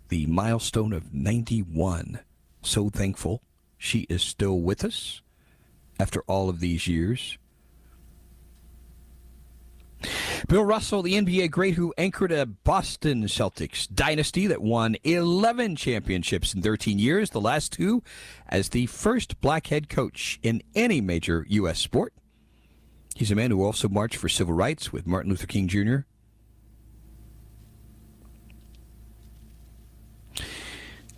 The 0.07 0.25
milestone 0.25 0.93
of 0.93 1.13
91. 1.13 2.19
So 2.61 2.89
thankful 2.89 3.41
she 3.77 4.01
is 4.09 4.21
still 4.21 4.59
with 4.59 4.83
us 4.83 5.21
after 5.99 6.21
all 6.27 6.49
of 6.49 6.59
these 6.59 6.87
years. 6.87 7.37
Bill 10.47 10.63
Russell, 10.63 11.01
the 11.01 11.13
NBA 11.13 11.51
great 11.51 11.75
who 11.75 11.93
anchored 11.97 12.31
a 12.31 12.45
Boston 12.45 13.25
Celtics 13.25 13.87
dynasty 13.93 14.47
that 14.47 14.61
won 14.61 14.95
11 15.03 15.75
championships 15.75 16.53
in 16.53 16.61
13 16.61 16.97
years, 16.97 17.31
the 17.31 17.41
last 17.41 17.73
two 17.73 18.01
as 18.47 18.69
the 18.69 18.85
first 18.85 19.41
black 19.41 19.67
head 19.67 19.89
coach 19.89 20.39
in 20.41 20.63
any 20.73 21.01
major 21.01 21.45
U.S. 21.49 21.79
sport. 21.79 22.13
He's 23.19 23.31
a 23.31 23.35
man 23.35 23.51
who 23.51 23.65
also 23.65 23.89
marched 23.89 24.15
for 24.15 24.29
civil 24.29 24.53
rights 24.53 24.93
with 24.93 25.05
Martin 25.05 25.29
Luther 25.29 25.45
King 25.45 25.67
Jr. 25.67 25.97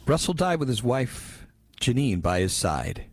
Russell 0.08 0.34
died 0.34 0.60
with 0.60 0.67
his 0.67 0.81
wife, 0.81 1.46
Jeannine, 1.79 2.20
by 2.20 2.39
his 2.39 2.53
side. 2.53 3.05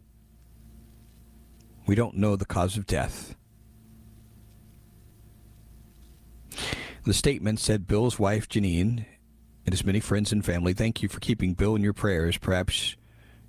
We 1.86 1.96
don't 1.96 2.16
know 2.16 2.34
the 2.34 2.46
cause 2.46 2.78
of 2.78 2.86
death. 2.86 3.36
The 7.04 7.12
statement 7.12 7.60
said 7.60 7.86
Bill's 7.86 8.18
wife, 8.18 8.48
Jeannine, 8.48 9.04
and 9.66 9.74
his 9.74 9.84
many 9.84 10.00
friends 10.00 10.32
and 10.32 10.42
family, 10.42 10.72
thank 10.72 11.02
you 11.02 11.10
for 11.10 11.20
keeping 11.20 11.52
Bill 11.52 11.76
in 11.76 11.82
your 11.82 11.92
prayers. 11.92 12.38
Perhaps 12.38 12.96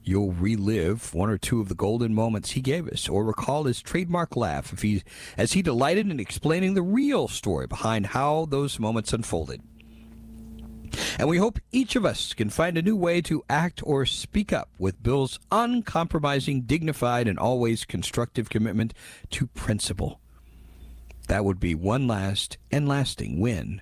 you'll 0.10 0.32
relive 0.32 1.14
one 1.14 1.30
or 1.30 1.38
two 1.38 1.62
of 1.62 1.70
the 1.70 1.76
golden 1.76 2.14
moments 2.14 2.52
he 2.52 2.62
gave 2.62 2.88
us, 2.88 3.08
or 3.08 3.24
recall 3.24 3.64
his 3.64 3.82
trademark 3.82 4.36
laugh 4.36 4.74
if 4.74 4.82
he, 4.82 5.04
as 5.38 5.54
he 5.54 5.62
delighted 5.62 6.10
in 6.10 6.20
explaining 6.20 6.74
the 6.74 6.82
real 6.82 7.28
story 7.28 7.68
behind 7.68 8.08
how 8.08 8.46
those 8.50 8.80
moments 8.80 9.14
unfolded. 9.14 9.62
And 11.20 11.30
we 11.30 11.38
hope 11.38 11.60
each 11.72 11.96
of 11.96 12.06
us 12.06 12.34
can 12.34 12.50
find 12.50 12.78
a 12.78 12.82
new 12.82 12.96
way 12.96 13.22
to 13.22 13.44
act 13.50 13.82
or 13.84 14.06
speak 14.06 14.52
up 14.52 14.70
with 14.80 15.04
Bill's 15.04 15.40
uncompromising, 15.52 16.62
dignified, 16.62 17.28
and 17.28 17.38
always 17.38 17.86
constructive 17.86 18.50
commitment 18.50 18.94
to 19.30 19.48
principle. 19.48 20.20
That 21.28 21.46
would 21.46 21.60
be 21.60 21.76
one 21.76 22.08
last 22.08 22.58
and 22.72 22.88
lasting 22.88 23.40
win 23.40 23.82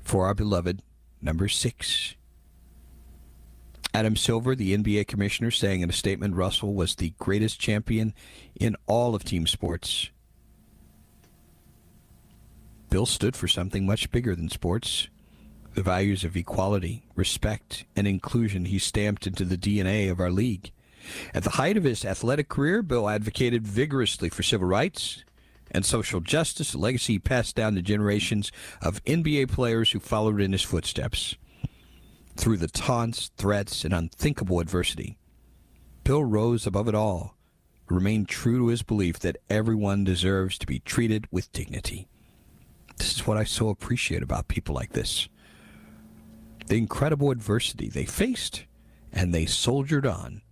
for 0.00 0.24
our 0.24 0.34
beloved 0.34 0.82
number 1.20 1.48
six. 1.48 2.14
Adam 3.94 4.16
Silver, 4.16 4.54
the 4.54 4.76
NBA 4.76 5.06
commissioner, 5.06 5.50
saying 5.50 5.82
in 5.82 5.90
a 5.90 5.92
statement 5.92 6.34
Russell 6.34 6.74
was 6.74 6.94
the 6.94 7.12
greatest 7.18 7.60
champion 7.60 8.14
in 8.58 8.76
all 8.86 9.14
of 9.14 9.24
team 9.24 9.46
sports. 9.46 10.10
Bill 12.88 13.06
stood 13.06 13.36
for 13.36 13.48
something 13.48 13.86
much 13.86 14.10
bigger 14.10 14.34
than 14.34 14.48
sports. 14.48 15.08
The 15.74 15.82
values 15.82 16.24
of 16.24 16.36
equality, 16.36 17.04
respect, 17.14 17.84
and 17.96 18.06
inclusion 18.06 18.66
he 18.66 18.78
stamped 18.78 19.26
into 19.26 19.44
the 19.44 19.56
DNA 19.56 20.10
of 20.10 20.20
our 20.20 20.30
league. 20.30 20.72
At 21.34 21.44
the 21.44 21.50
height 21.50 21.76
of 21.76 21.84
his 21.84 22.04
athletic 22.04 22.48
career, 22.48 22.82
Bill 22.82 23.08
advocated 23.08 23.66
vigorously 23.66 24.28
for 24.28 24.42
civil 24.42 24.68
rights 24.68 25.24
and 25.70 25.84
social 25.84 26.20
justice, 26.20 26.74
a 26.74 26.78
legacy 26.78 27.18
passed 27.18 27.56
down 27.56 27.74
to 27.74 27.82
generations 27.82 28.52
of 28.80 29.02
NBA 29.04 29.50
players 29.50 29.90
who 29.90 29.98
followed 29.98 30.40
in 30.40 30.52
his 30.52 30.62
footsteps. 30.62 31.36
Through 32.36 32.56
the 32.56 32.68
taunts, 32.68 33.30
threats, 33.36 33.84
and 33.84 33.94
unthinkable 33.94 34.60
adversity, 34.60 35.18
Bill 36.04 36.24
rose 36.24 36.66
above 36.66 36.88
it 36.88 36.94
all, 36.94 37.36
remained 37.88 38.28
true 38.28 38.58
to 38.58 38.68
his 38.68 38.82
belief 38.82 39.18
that 39.20 39.36
everyone 39.48 40.02
deserves 40.04 40.58
to 40.58 40.66
be 40.66 40.80
treated 40.80 41.28
with 41.30 41.52
dignity. 41.52 42.08
This 42.96 43.14
is 43.14 43.26
what 43.26 43.36
I 43.36 43.44
so 43.44 43.68
appreciate 43.68 44.22
about 44.22 44.48
people 44.48 44.74
like 44.74 44.92
this. 44.92 45.28
The 46.66 46.76
incredible 46.76 47.30
adversity 47.30 47.88
they 47.88 48.04
faced, 48.04 48.64
and 49.12 49.32
they 49.32 49.46
soldiered 49.46 50.06
on. 50.06 50.42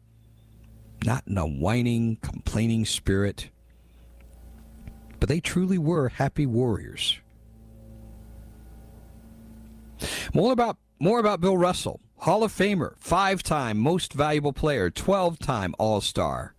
Not 1.04 1.24
in 1.26 1.38
a 1.38 1.46
whining, 1.46 2.16
complaining 2.16 2.84
spirit, 2.84 3.50
but 5.18 5.28
they 5.28 5.40
truly 5.40 5.78
were 5.78 6.08
happy 6.08 6.46
warriors. 6.46 7.18
More 10.34 10.52
about 10.52 10.76
more 11.00 11.18
about 11.18 11.40
Bill 11.40 11.56
Russell, 11.56 12.00
Hall 12.18 12.44
of 12.44 12.52
Famer, 12.52 12.94
five-time 12.98 13.78
most 13.78 14.12
valuable 14.12 14.52
player, 14.52 14.90
12-time 14.90 15.74
All-Star. 15.78 16.54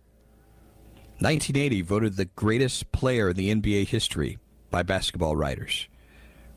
1980 1.20 1.82
voted 1.82 2.16
the 2.16 2.24
greatest 2.24 2.90
player 2.90 3.30
in 3.30 3.36
the 3.36 3.54
NBA 3.54 3.86
history 3.86 4.38
by 4.72 4.82
basketball 4.82 5.36
writers. 5.36 5.86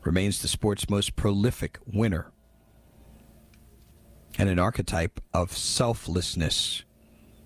Remains 0.02 0.42
the 0.42 0.48
sport's 0.48 0.90
most 0.90 1.14
prolific 1.14 1.78
winner. 1.86 2.32
And 4.36 4.48
an 4.48 4.58
archetype 4.58 5.20
of 5.32 5.56
selflessness 5.56 6.82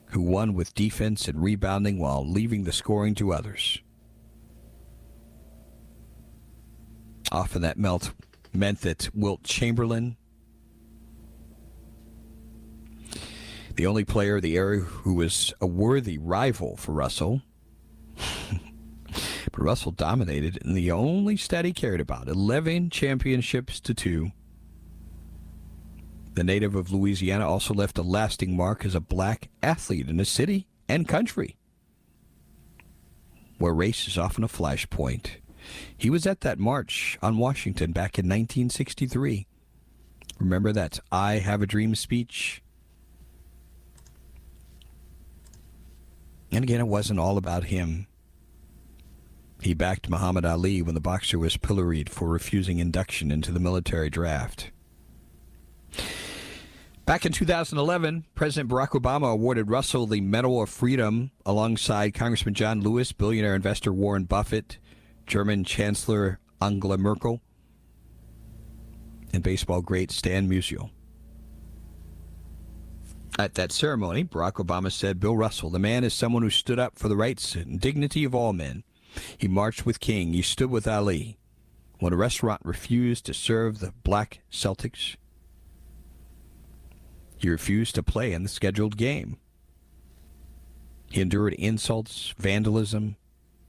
who 0.06 0.22
won 0.22 0.54
with 0.54 0.74
defense 0.74 1.28
and 1.28 1.42
rebounding 1.42 1.98
while 1.98 2.26
leaving 2.26 2.64
the 2.64 2.72
scoring 2.72 3.14
to 3.16 3.34
others. 3.34 3.80
Often 7.30 7.60
that 7.62 7.78
melt 7.78 8.12
meant 8.52 8.80
that 8.80 9.10
Wilt 9.14 9.44
Chamberlain, 9.44 10.16
the 13.80 13.86
only 13.86 14.04
player 14.04 14.36
of 14.36 14.42
the 14.42 14.56
era 14.56 14.80
who 14.80 15.14
was 15.14 15.54
a 15.58 15.66
worthy 15.66 16.18
rival 16.18 16.76
for 16.76 16.92
Russell, 16.92 17.40
but 19.50 19.58
Russell 19.58 19.92
dominated 19.92 20.58
in 20.58 20.74
the 20.74 20.92
only 20.92 21.34
stat 21.34 21.64
he 21.64 21.72
cared 21.72 21.98
about 21.98 22.28
11 22.28 22.90
championships 22.90 23.80
to 23.80 23.94
two. 23.94 24.32
The 26.34 26.44
native 26.44 26.74
of 26.74 26.92
Louisiana 26.92 27.48
also 27.48 27.72
left 27.72 27.96
a 27.96 28.02
lasting 28.02 28.54
mark 28.54 28.84
as 28.84 28.94
a 28.94 29.00
black 29.00 29.48
athlete 29.62 30.10
in 30.10 30.20
a 30.20 30.26
city 30.26 30.66
and 30.86 31.08
country 31.08 31.56
where 33.56 33.72
race 33.72 34.06
is 34.06 34.18
often 34.18 34.44
a 34.44 34.48
flashpoint. 34.48 35.36
He 35.96 36.10
was 36.10 36.26
at 36.26 36.42
that 36.42 36.58
march 36.58 37.18
on 37.22 37.38
Washington 37.38 37.92
back 37.92 38.18
in 38.18 38.26
1963. 38.26 39.46
Remember 40.38 40.70
that 40.70 41.00
I 41.10 41.36
Have 41.36 41.62
a 41.62 41.66
Dream 41.66 41.94
speech? 41.94 42.62
And 46.52 46.64
again, 46.64 46.80
it 46.80 46.88
wasn't 46.88 47.20
all 47.20 47.36
about 47.36 47.64
him. 47.64 48.06
He 49.62 49.74
backed 49.74 50.08
Muhammad 50.08 50.44
Ali 50.44 50.82
when 50.82 50.94
the 50.94 51.00
boxer 51.00 51.38
was 51.38 51.56
pilloried 51.56 52.08
for 52.08 52.28
refusing 52.28 52.78
induction 52.78 53.30
into 53.30 53.52
the 53.52 53.60
military 53.60 54.08
draft. 54.10 54.70
Back 57.04 57.26
in 57.26 57.32
2011, 57.32 58.24
President 58.34 58.70
Barack 58.70 58.90
Obama 58.90 59.32
awarded 59.32 59.68
Russell 59.68 60.06
the 60.06 60.20
Medal 60.20 60.62
of 60.62 60.70
Freedom 60.70 61.32
alongside 61.44 62.14
Congressman 62.14 62.54
John 62.54 62.80
Lewis, 62.80 63.12
billionaire 63.12 63.56
investor 63.56 63.92
Warren 63.92 64.24
Buffett, 64.24 64.78
German 65.26 65.64
Chancellor 65.64 66.38
Angela 66.62 66.98
Merkel, 66.98 67.40
and 69.32 69.42
baseball 69.42 69.82
great 69.82 70.10
Stan 70.10 70.48
Musial. 70.48 70.90
At 73.38 73.54
that 73.54 73.72
ceremony, 73.72 74.24
Barack 74.24 74.54
Obama 74.54 74.92
said, 74.92 75.20
Bill 75.20 75.36
Russell, 75.36 75.70
the 75.70 75.78
man 75.78 76.04
is 76.04 76.12
someone 76.12 76.42
who 76.42 76.50
stood 76.50 76.78
up 76.78 76.98
for 76.98 77.08
the 77.08 77.16
rights 77.16 77.54
and 77.54 77.80
dignity 77.80 78.24
of 78.24 78.34
all 78.34 78.52
men. 78.52 78.84
He 79.38 79.48
marched 79.48 79.86
with 79.86 80.00
King. 80.00 80.32
He 80.32 80.42
stood 80.42 80.70
with 80.70 80.86
Ali. 80.86 81.38
When 81.98 82.12
a 82.12 82.16
restaurant 82.16 82.62
refused 82.64 83.26
to 83.26 83.34
serve 83.34 83.78
the 83.78 83.92
black 84.02 84.40
Celtics, 84.50 85.16
he 87.38 87.48
refused 87.48 87.94
to 87.94 88.02
play 88.02 88.32
in 88.32 88.42
the 88.42 88.48
scheduled 88.48 88.96
game. 88.96 89.38
He 91.10 91.20
endured 91.20 91.54
insults, 91.54 92.34
vandalism, 92.38 93.16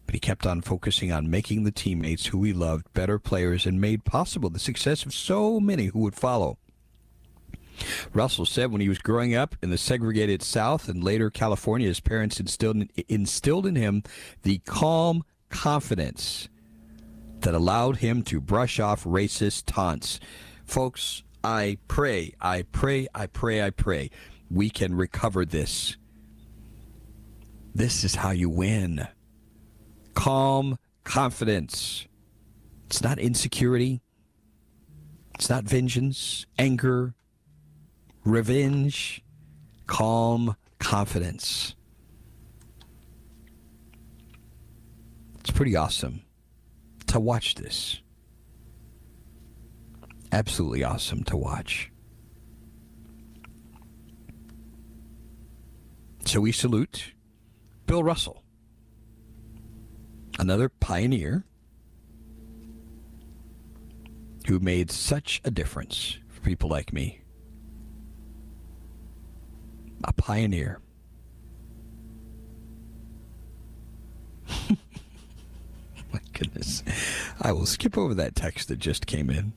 but 0.06 0.14
he 0.14 0.20
kept 0.20 0.46
on 0.46 0.62
focusing 0.62 1.12
on 1.12 1.30
making 1.30 1.64
the 1.64 1.72
teammates 1.72 2.28
who 2.28 2.44
he 2.44 2.54
loved 2.54 2.92
better 2.94 3.18
players 3.18 3.66
and 3.66 3.80
made 3.80 4.04
possible 4.06 4.50
the 4.50 4.60
success 4.60 5.06
of 5.06 5.14
so 5.14 5.60
many 5.60 5.86
who 5.86 6.00
would 6.00 6.16
follow. 6.16 6.58
Russell 8.14 8.46
said 8.46 8.72
when 8.72 8.82
he 8.82 8.90
was 8.90 9.00
growing 9.00 9.36
up 9.36 9.56
in 9.62 9.70
the 9.70 9.78
segregated 9.78 10.42
South 10.42 10.88
and 10.88 11.04
later 11.04 11.30
California, 11.30 11.88
his 11.88 12.00
parents 12.00 12.40
instilled 12.40 12.78
in, 12.78 12.90
instilled 13.08 13.66
in 13.66 13.76
him 13.76 14.04
the 14.44 14.60
calm 14.60 15.24
confidence 15.50 16.50
that 17.40 17.54
allowed 17.54 17.98
him 17.98 18.24
to 18.24 18.40
brush 18.40 18.80
off 18.80 19.04
racist 19.04 19.64
taunts. 19.66 20.20
Folks, 20.66 21.24
I 21.44 21.78
pray, 21.88 22.34
I 22.40 22.64
pray, 22.72 23.08
I 23.14 23.26
pray, 23.26 23.62
I 23.62 23.72
pray 23.72 24.12
we 24.52 24.70
can 24.70 24.96
recover 24.96 25.46
this. 25.46 25.96
This 27.74 28.04
is 28.04 28.16
how 28.16 28.32
you 28.32 28.50
win. 28.50 29.08
Calm 30.14 30.78
confidence. 31.04 32.06
It's 32.88 33.02
not 33.02 33.18
insecurity. 33.18 34.02
It's 35.36 35.50
not 35.50 35.64
vengeance, 35.64 36.46
anger, 36.60 37.16
revenge. 38.24 39.24
Calm 39.88 40.56
confidence. 40.80 41.76
It's 45.40 45.52
pretty 45.52 45.76
awesome 45.76 46.22
to 47.08 47.20
watch 47.20 47.56
this 47.56 48.02
absolutely 50.32 50.84
awesome 50.84 51.24
to 51.26 51.38
watch. 51.38 51.92
So 56.26 56.40
we 56.40 56.52
salute 56.52 57.14
Bill 57.88 58.04
Russell, 58.04 58.44
another 60.40 60.70
pioneer 60.70 61.44
who 64.48 64.60
made 64.60 64.92
such 64.92 65.42
a 65.44 65.52
difference 65.52 66.18
for 66.30 66.42
people 66.42 66.70
like 66.70 66.94
me. 66.94 67.21
A 70.04 70.14
pioneer. 70.14 70.80
My 74.70 76.20
goodness. 76.34 76.84
I 77.40 77.52
will 77.52 77.66
skip 77.66 77.98
over 77.98 78.14
that 78.16 78.36
text 78.36 78.68
that 78.68 78.80
just 78.80 79.08
came 79.08 79.30
in. 79.30 79.54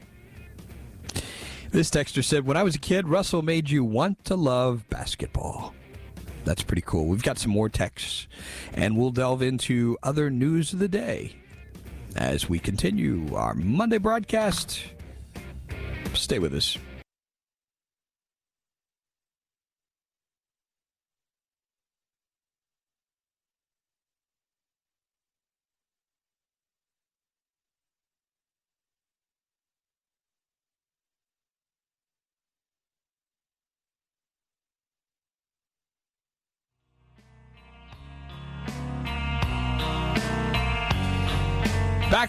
This 1.71 1.91
texter 1.91 2.23
said, 2.23 2.47
When 2.47 2.57
I 2.57 2.63
was 2.63 2.77
a 2.77 2.79
kid, 2.79 3.09
Russell 3.09 3.43
made 3.43 3.69
you 3.69 3.85
want 3.85 4.25
to 4.27 4.37
love 4.37 4.89
basketball. 4.91 5.75
That's 6.45 6.63
pretty 6.63 6.83
cool. 6.83 7.07
We've 7.07 7.23
got 7.23 7.39
some 7.39 7.51
more 7.51 7.69
texts, 7.69 8.29
and 8.73 8.97
we'll 8.97 9.11
delve 9.11 9.43
into 9.43 9.97
other 10.03 10.31
news 10.31 10.73
of 10.73 10.79
the 10.79 10.89
day 10.89 11.37
as 12.15 12.49
we 12.49 12.59
continue 12.59 13.35
our 13.35 13.55
Monday 13.55 13.99
broadcast. 13.99 14.85
Stay 16.13 16.39
with 16.39 16.55
us. 16.55 16.79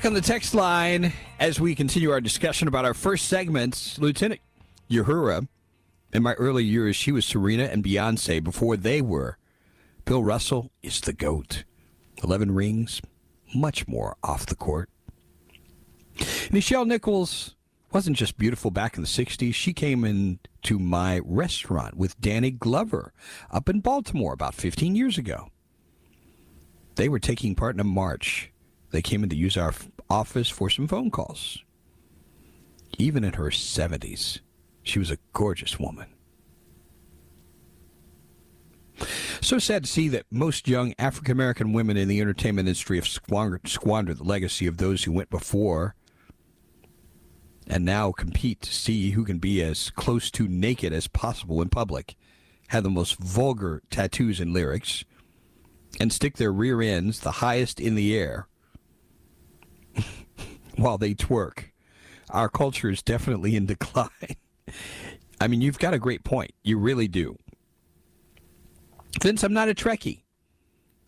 On 0.06 0.14
the 0.14 0.22
text 0.22 0.54
line 0.54 1.14
as 1.40 1.60
we 1.60 1.74
continue 1.74 2.12
our 2.12 2.22
discussion 2.22 2.68
about 2.68 2.86
our 2.86 2.94
first 2.94 3.28
segment, 3.28 3.96
Lieutenant 4.00 4.40
Uhura. 4.90 5.48
In 6.14 6.22
my 6.22 6.34
early 6.34 6.64
years, 6.64 6.96
she 6.96 7.12
was 7.12 7.26
Serena 7.26 7.64
and 7.64 7.84
Beyonce 7.84 8.44
before 8.44 8.78
they 8.78 9.02
were. 9.02 9.38
Bill 10.06 10.24
Russell 10.24 10.72
is 10.84 11.02
the 11.02 11.14
GOAT. 11.14 11.64
11 12.24 12.54
rings, 12.54 13.02
much 13.56 13.88
more 13.88 14.16
off 14.24 14.46
the 14.46 14.56
court. 14.56 14.90
Nichelle 16.18 16.86
Nichols 16.86 17.56
wasn't 17.92 18.18
just 18.18 18.38
beautiful 18.38 18.70
back 18.70 18.98
in 18.98 19.02
the 19.02 19.08
60s. 19.08 19.56
She 19.56 19.74
came 19.74 20.04
into 20.04 20.78
my 20.78 21.20
restaurant 21.24 21.96
with 21.96 22.20
Danny 22.22 22.52
Glover 22.52 23.12
up 23.50 23.70
in 23.70 23.80
Baltimore 23.80 24.34
about 24.34 24.54
15 24.54 24.96
years 24.96 25.18
ago. 25.18 25.50
They 26.96 27.10
were 27.10 27.20
taking 27.20 27.56
part 27.56 27.76
in 27.76 27.80
a 27.80 27.86
march. 27.86 28.52
They 28.92 29.02
came 29.02 29.24
in 29.24 29.30
to 29.30 29.36
use 29.36 29.58
our 29.58 29.74
office 30.10 30.50
for 30.50 30.70
some 30.70 30.88
phone 30.88 31.12
calls. 31.12 31.64
Even 32.98 33.24
in 33.24 33.34
her 33.34 33.50
70s, 33.50 34.40
she 34.84 35.00
was 35.00 35.12
a 35.12 35.18
gorgeous 35.34 35.80
woman. 35.80 36.08
So 39.42 39.60
sad 39.60 39.84
to 39.84 39.90
see 39.90 40.08
that 40.10 40.26
most 40.32 40.68
young 40.68 40.94
African 40.98 41.34
American 41.34 41.74
women 41.74 41.98
in 41.98 42.08
the 42.08 42.22
entertainment 42.22 42.68
industry 42.68 42.98
have 42.98 43.08
squandered, 43.08 43.68
squandered 43.68 44.18
the 44.18 44.24
legacy 44.24 44.68
of 44.68 44.78
those 44.78 45.04
who 45.04 45.12
went 45.12 45.30
before 45.30 45.96
and 47.68 47.84
now 47.84 48.12
compete 48.12 48.62
to 48.62 48.74
see 48.74 49.12
who 49.12 49.26
can 49.26 49.40
be 49.40 49.62
as 49.62 49.90
close 49.90 50.30
to 50.32 50.48
naked 50.48 50.94
as 50.94 51.08
possible 51.08 51.62
in 51.62 51.70
public, 51.70 52.16
have 52.68 52.84
the 52.84 52.90
most 52.90 53.18
vulgar 53.20 53.82
tattoos 53.90 54.40
and 54.40 54.54
lyrics, 54.54 55.04
and 56.00 56.14
stick 56.14 56.38
their 56.38 56.54
rear 56.54 56.82
ends 56.82 57.20
the 57.20 57.32
highest 57.32 57.80
in 57.80 57.96
the 57.96 58.16
air 58.16 58.48
while 60.76 60.98
they 60.98 61.14
twerk. 61.14 61.66
Our 62.30 62.50
culture 62.50 62.90
is 62.90 63.02
definitely 63.02 63.56
in 63.56 63.66
decline. 63.66 64.10
I 65.42 65.48
mean, 65.48 65.62
you've 65.62 65.80
got 65.80 65.94
a 65.94 66.00
great 66.00 66.24
point. 66.24 66.52
You 66.64 66.78
really 66.78 67.08
do. 67.08 67.38
Vince, 69.22 69.44
I'm 69.44 69.54
not 69.54 69.70
a 69.70 69.74
Trekkie. 69.74 70.22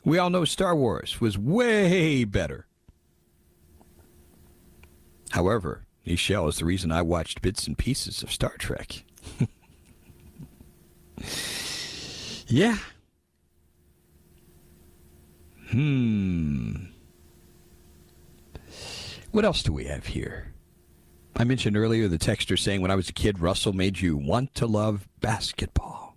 We 0.06 0.18
all 0.18 0.30
know 0.30 0.46
Star 0.46 0.76
Wars 0.76 1.20
was 1.20 1.38
way 1.38 2.24
better. 2.24 2.68
However, 5.32 5.86
Nichelle 6.06 6.48
is 6.48 6.58
the 6.58 6.66
reason 6.66 6.92
I 6.92 7.02
watched 7.02 7.42
bits 7.42 7.68
and 7.68 7.78
pieces 7.78 8.24
of 8.24 8.32
Star 8.32 8.54
Trek. 8.58 9.04
yeah. 12.48 12.78
Hmm. 15.70 16.67
What 19.32 19.46
else 19.46 19.62
do 19.64 19.74
we 19.74 19.86
have 19.86 20.08
here? 20.08 20.54
I 21.36 21.44
mentioned 21.44 21.78
earlier 21.78 22.08
the 22.08 22.18
texter 22.18 22.58
saying 22.58 22.82
when 22.82 22.92
I 22.92 22.96
was 22.96 23.10
a 23.10 23.14
kid, 23.14 23.40
Russell 23.40 23.74
made 23.74 24.00
you 24.00 24.18
want 24.18 24.56
to 24.56 24.66
love 24.66 25.08
basketball. 25.20 26.16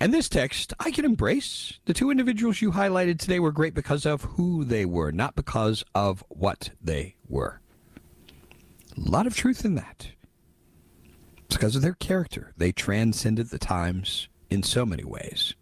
And 0.00 0.12
this 0.12 0.28
text, 0.28 0.72
I 0.78 0.90
can 0.90 1.04
embrace. 1.04 1.78
The 1.84 1.94
two 1.94 2.10
individuals 2.10 2.60
you 2.60 2.72
highlighted 2.72 3.18
today 3.18 3.40
were 3.40 3.52
great 3.52 3.74
because 3.74 4.06
of 4.06 4.22
who 4.22 4.64
they 4.64 4.84
were, 4.84 5.12
not 5.12 5.34
because 5.34 5.84
of 5.94 6.24
what 6.28 6.70
they 6.80 7.16
were. 7.28 7.60
A 8.96 9.00
lot 9.10 9.26
of 9.26 9.36
truth 9.36 9.64
in 9.64 9.74
that. 9.76 10.08
It's 11.46 11.56
because 11.56 11.76
of 11.76 11.82
their 11.82 11.94
character. 11.94 12.52
They 12.56 12.72
transcended 12.72 13.50
the 13.50 13.58
times 13.58 14.28
in 14.50 14.62
so 14.62 14.84
many 14.84 15.04
ways. 15.04 15.54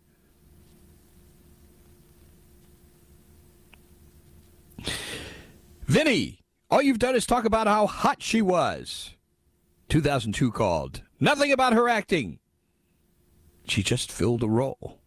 Vinny, 5.90 6.38
all 6.70 6.80
you've 6.80 7.00
done 7.00 7.16
is 7.16 7.26
talk 7.26 7.44
about 7.44 7.66
how 7.66 7.84
hot 7.84 8.22
she 8.22 8.40
was. 8.40 9.16
2002 9.88 10.52
called. 10.52 11.02
Nothing 11.18 11.50
about 11.50 11.72
her 11.72 11.88
acting. 11.88 12.38
She 13.66 13.82
just 13.82 14.12
filled 14.12 14.44
a 14.44 14.48
role. 14.48 15.00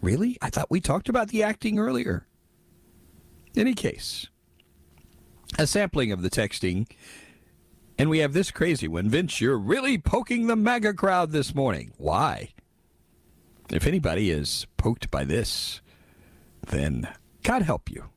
Really? 0.00 0.38
I 0.40 0.48
thought 0.48 0.70
we 0.70 0.80
talked 0.80 1.08
about 1.08 1.30
the 1.30 1.42
acting 1.42 1.80
earlier. 1.80 2.28
Any 3.56 3.74
case, 3.74 4.28
a 5.58 5.66
sampling 5.66 6.12
of 6.12 6.22
the 6.22 6.30
texting, 6.30 6.88
and 7.98 8.08
we 8.08 8.18
have 8.18 8.32
this 8.32 8.52
crazy 8.52 8.86
one. 8.86 9.08
Vince, 9.08 9.40
you're 9.40 9.58
really 9.58 9.98
poking 9.98 10.46
the 10.46 10.54
MAGA 10.54 10.94
crowd 10.94 11.32
this 11.32 11.52
morning. 11.52 11.90
Why? 11.96 12.54
If 13.70 13.88
anybody 13.88 14.30
is 14.30 14.68
poked 14.76 15.10
by 15.10 15.24
this, 15.24 15.80
then 16.64 17.08
God 17.42 17.62
help 17.62 17.90
you. 17.90 18.10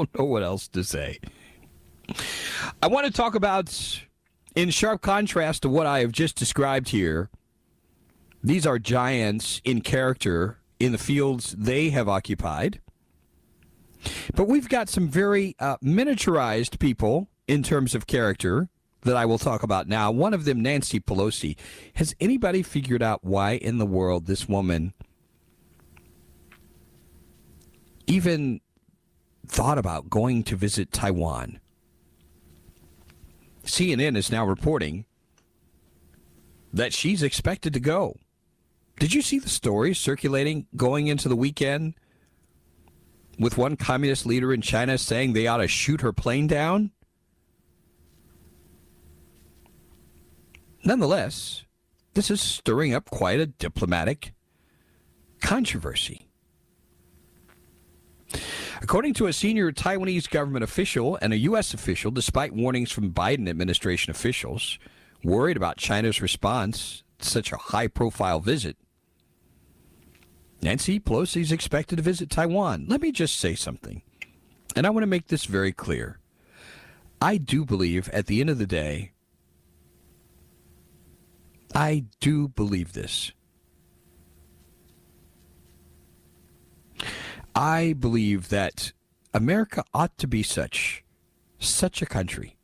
Don't 0.00 0.18
know 0.18 0.24
what 0.24 0.42
else 0.42 0.66
to 0.68 0.82
say. 0.82 1.18
I 2.82 2.86
want 2.86 3.04
to 3.04 3.12
talk 3.12 3.34
about, 3.34 4.00
in 4.54 4.70
sharp 4.70 5.02
contrast 5.02 5.60
to 5.62 5.68
what 5.68 5.86
I 5.86 6.00
have 6.00 6.10
just 6.10 6.36
described 6.36 6.88
here, 6.88 7.28
these 8.42 8.66
are 8.66 8.78
giants 8.78 9.60
in 9.62 9.82
character 9.82 10.56
in 10.78 10.92
the 10.92 10.98
fields 10.98 11.54
they 11.58 11.90
have 11.90 12.08
occupied. 12.08 12.80
But 14.34 14.48
we've 14.48 14.70
got 14.70 14.88
some 14.88 15.06
very 15.06 15.54
uh, 15.58 15.76
miniaturized 15.84 16.78
people 16.78 17.28
in 17.46 17.62
terms 17.62 17.94
of 17.94 18.06
character 18.06 18.70
that 19.02 19.16
I 19.16 19.26
will 19.26 19.38
talk 19.38 19.62
about 19.62 19.86
now. 19.86 20.10
One 20.10 20.32
of 20.32 20.46
them, 20.46 20.62
Nancy 20.62 20.98
Pelosi. 20.98 21.58
Has 21.96 22.14
anybody 22.20 22.62
figured 22.62 23.02
out 23.02 23.22
why 23.22 23.52
in 23.52 23.76
the 23.76 23.84
world 23.84 24.24
this 24.24 24.48
woman 24.48 24.94
even 28.06 28.62
thought 29.50 29.78
about 29.78 30.08
going 30.08 30.42
to 30.44 30.56
visit 30.56 30.92
Taiwan? 30.92 31.60
CNN 33.64 34.16
is 34.16 34.30
now 34.30 34.46
reporting 34.46 35.04
that 36.72 36.92
she's 36.92 37.22
expected 37.22 37.72
to 37.74 37.80
go. 37.80 38.16
Did 38.98 39.12
you 39.12 39.22
see 39.22 39.38
the 39.38 39.48
stories 39.48 39.98
circulating 39.98 40.66
going 40.76 41.08
into 41.08 41.28
the 41.28 41.36
weekend 41.36 41.94
with 43.38 43.58
one 43.58 43.76
communist 43.76 44.24
leader 44.24 44.52
in 44.52 44.60
China 44.60 44.98
saying 44.98 45.32
they 45.32 45.46
ought 45.46 45.58
to 45.58 45.68
shoot 45.68 46.00
her 46.00 46.12
plane 46.12 46.46
down? 46.46 46.92
Nonetheless, 50.84 51.64
this 52.14 52.30
is 52.30 52.40
stirring 52.40 52.94
up 52.94 53.10
quite 53.10 53.40
a 53.40 53.46
diplomatic 53.46 54.32
controversy. 55.40 56.28
According 58.82 59.12
to 59.14 59.26
a 59.26 59.32
senior 59.32 59.72
Taiwanese 59.72 60.30
government 60.30 60.64
official 60.64 61.18
and 61.20 61.32
a 61.32 61.38
U.S. 61.38 61.74
official, 61.74 62.10
despite 62.10 62.54
warnings 62.54 62.90
from 62.90 63.12
Biden 63.12 63.48
administration 63.48 64.10
officials 64.10 64.78
worried 65.22 65.58
about 65.58 65.76
China's 65.76 66.22
response 66.22 67.02
to 67.18 67.28
such 67.28 67.52
a 67.52 67.58
high 67.58 67.88
profile 67.88 68.40
visit, 68.40 68.78
Nancy 70.62 70.98
Pelosi 70.98 71.42
is 71.42 71.52
expected 71.52 71.96
to 71.96 72.02
visit 72.02 72.30
Taiwan. 72.30 72.86
Let 72.88 73.02
me 73.02 73.12
just 73.12 73.38
say 73.38 73.54
something, 73.54 74.02
and 74.74 74.86
I 74.86 74.90
want 74.90 75.02
to 75.02 75.08
make 75.08 75.28
this 75.28 75.44
very 75.44 75.72
clear. 75.72 76.18
I 77.20 77.36
do 77.36 77.66
believe 77.66 78.08
at 78.10 78.26
the 78.26 78.40
end 78.40 78.48
of 78.48 78.58
the 78.58 78.66
day, 78.66 79.12
I 81.74 82.04
do 82.18 82.48
believe 82.48 82.94
this. 82.94 83.32
I 87.54 87.94
believe 87.98 88.48
that 88.48 88.92
America 89.34 89.84
ought 89.92 90.16
to 90.18 90.26
be 90.26 90.42
such 90.42 91.04
such 91.58 92.00
a 92.00 92.06
country 92.06 92.56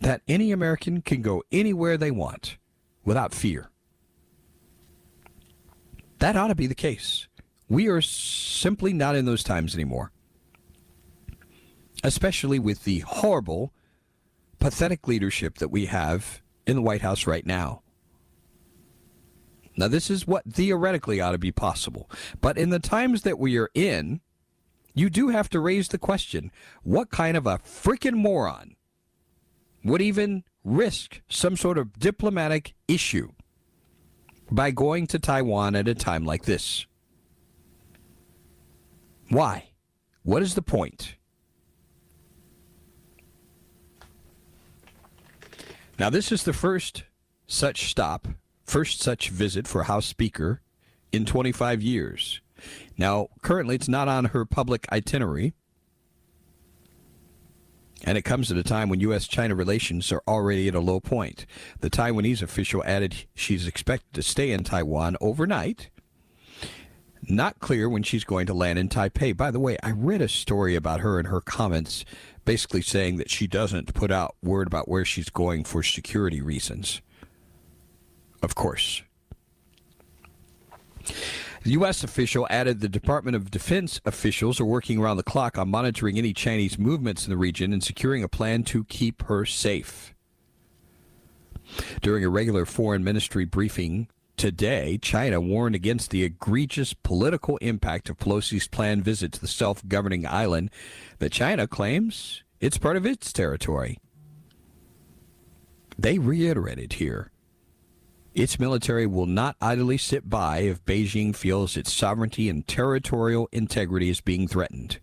that 0.00 0.22
any 0.26 0.52
American 0.52 1.02
can 1.02 1.20
go 1.20 1.42
anywhere 1.52 1.96
they 1.96 2.10
want 2.10 2.56
without 3.04 3.34
fear. 3.34 3.70
That 6.18 6.36
ought 6.36 6.48
to 6.48 6.54
be 6.54 6.66
the 6.66 6.74
case. 6.74 7.28
We 7.68 7.88
are 7.88 8.00
simply 8.00 8.92
not 8.92 9.16
in 9.16 9.26
those 9.26 9.44
times 9.44 9.74
anymore. 9.74 10.12
Especially 12.02 12.58
with 12.58 12.84
the 12.84 13.00
horrible, 13.00 13.72
pathetic 14.58 15.06
leadership 15.06 15.58
that 15.58 15.70
we 15.70 15.86
have 15.86 16.40
in 16.66 16.76
the 16.76 16.82
White 16.82 17.02
House 17.02 17.26
right 17.26 17.44
now. 17.44 17.82
Now, 19.76 19.88
this 19.88 20.10
is 20.10 20.26
what 20.26 20.52
theoretically 20.52 21.20
ought 21.20 21.32
to 21.32 21.38
be 21.38 21.52
possible. 21.52 22.10
But 22.40 22.58
in 22.58 22.70
the 22.70 22.78
times 22.78 23.22
that 23.22 23.38
we 23.38 23.56
are 23.56 23.70
in, 23.74 24.20
you 24.94 25.08
do 25.08 25.28
have 25.28 25.48
to 25.50 25.60
raise 25.60 25.88
the 25.88 25.98
question 25.98 26.50
what 26.82 27.10
kind 27.10 27.36
of 27.36 27.46
a 27.46 27.58
freaking 27.58 28.14
moron 28.14 28.76
would 29.84 30.02
even 30.02 30.44
risk 30.64 31.22
some 31.28 31.56
sort 31.56 31.78
of 31.78 31.98
diplomatic 31.98 32.74
issue 32.88 33.30
by 34.50 34.70
going 34.70 35.06
to 35.06 35.18
Taiwan 35.18 35.76
at 35.76 35.88
a 35.88 35.94
time 35.94 36.24
like 36.24 36.44
this? 36.44 36.86
Why? 39.28 39.70
What 40.22 40.42
is 40.42 40.54
the 40.54 40.62
point? 40.62 41.16
Now, 45.98 46.10
this 46.10 46.32
is 46.32 46.42
the 46.44 46.52
first 46.52 47.04
such 47.46 47.90
stop, 47.90 48.26
first 48.70 49.02
such 49.02 49.30
visit 49.30 49.66
for 49.66 49.82
House 49.82 50.06
Speaker 50.06 50.62
in 51.10 51.26
25 51.26 51.82
years. 51.82 52.40
Now, 52.96 53.28
currently, 53.42 53.74
it's 53.74 53.88
not 53.88 54.06
on 54.06 54.26
her 54.26 54.44
public 54.44 54.86
itinerary. 54.92 55.54
And 58.04 58.16
it 58.16 58.22
comes 58.22 58.50
at 58.50 58.56
a 58.56 58.62
time 58.62 58.88
when 58.88 59.00
U.S. 59.00 59.26
China 59.26 59.56
relations 59.56 60.12
are 60.12 60.22
already 60.28 60.68
at 60.68 60.76
a 60.76 60.80
low 60.80 61.00
point. 61.00 61.46
The 61.80 61.90
Taiwanese 61.90 62.42
official 62.42 62.84
added 62.84 63.26
she's 63.34 63.66
expected 63.66 64.14
to 64.14 64.22
stay 64.22 64.52
in 64.52 64.62
Taiwan 64.64 65.16
overnight 65.20 65.90
Not 67.28 67.58
clear 67.58 67.88
when 67.88 68.04
she's 68.04 68.24
going 68.24 68.46
to 68.46 68.54
land 68.54 68.78
in 68.78 68.88
Taipei. 68.88 69.36
By 69.36 69.50
the 69.50 69.60
way, 69.60 69.78
I 69.82 69.90
read 69.90 70.22
a 70.22 70.28
story 70.28 70.76
about 70.76 71.00
her 71.00 71.18
and 71.18 71.28
her 71.28 71.40
comments 71.40 72.04
basically 72.44 72.82
saying 72.82 73.16
that 73.16 73.30
she 73.30 73.48
doesn't 73.48 73.94
put 73.94 74.12
out 74.12 74.36
word 74.42 74.68
about 74.68 74.88
where 74.88 75.04
she's 75.04 75.28
going 75.28 75.64
for 75.64 75.82
security 75.82 76.40
reasons. 76.40 77.02
Of 78.42 78.54
course. 78.54 79.02
The 81.62 81.72
U.S. 81.72 82.02
official 82.02 82.46
added 82.48 82.80
the 82.80 82.88
Department 82.88 83.36
of 83.36 83.50
Defense 83.50 84.00
officials 84.06 84.60
are 84.60 84.64
working 84.64 84.98
around 84.98 85.18
the 85.18 85.22
clock 85.22 85.58
on 85.58 85.68
monitoring 85.68 86.16
any 86.16 86.32
Chinese 86.32 86.78
movements 86.78 87.26
in 87.26 87.30
the 87.30 87.36
region 87.36 87.72
and 87.74 87.84
securing 87.84 88.22
a 88.24 88.28
plan 88.28 88.62
to 88.64 88.84
keep 88.84 89.22
her 89.24 89.44
safe. 89.44 90.14
During 92.00 92.24
a 92.24 92.30
regular 92.30 92.64
foreign 92.64 93.04
ministry 93.04 93.44
briefing 93.44 94.08
today, 94.38 94.98
China 95.02 95.38
warned 95.38 95.74
against 95.74 96.10
the 96.10 96.24
egregious 96.24 96.94
political 96.94 97.58
impact 97.58 98.08
of 98.08 98.18
Pelosi's 98.18 98.66
planned 98.66 99.04
visit 99.04 99.32
to 99.32 99.40
the 99.40 99.46
self 99.46 99.86
governing 99.86 100.26
island 100.26 100.70
that 101.18 101.30
China 101.30 101.66
claims 101.66 102.42
it's 102.58 102.78
part 102.78 102.96
of 102.96 103.04
its 103.04 103.34
territory. 103.34 103.98
They 105.98 106.18
reiterated 106.18 106.94
here 106.94 107.30
its 108.34 108.60
military 108.60 109.06
will 109.06 109.26
not 109.26 109.56
idly 109.60 109.98
sit 109.98 110.28
by 110.28 110.58
if 110.58 110.84
Beijing 110.84 111.34
feels 111.34 111.76
its 111.76 111.92
sovereignty 111.92 112.48
and 112.48 112.66
territorial 112.66 113.48
integrity 113.52 114.08
is 114.08 114.20
being 114.20 114.46
threatened. 114.46 115.00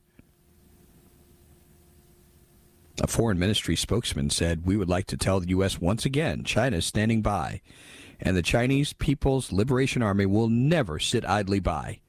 A 3.02 3.08
foreign 3.08 3.38
ministry 3.38 3.76
spokesman 3.76 4.30
said, 4.30 4.66
We 4.66 4.78
would 4.78 4.90
like 4.90 5.06
to 5.08 5.18
tell 5.18 5.40
the 5.40 5.50
U.S. 5.50 5.80
once 5.80 6.06
again 6.06 6.44
China 6.44 6.78
is 6.78 6.86
standing 6.86 7.22
by, 7.22 7.62
and 8.20 8.36
the 8.36 8.42
Chinese 8.42 8.94
People's 8.94 9.52
Liberation 9.52 10.02
Army 10.02 10.26
will 10.26 10.50
never 10.50 10.98
sit 10.98 11.24
idly 11.26 11.60
by. 11.60 12.00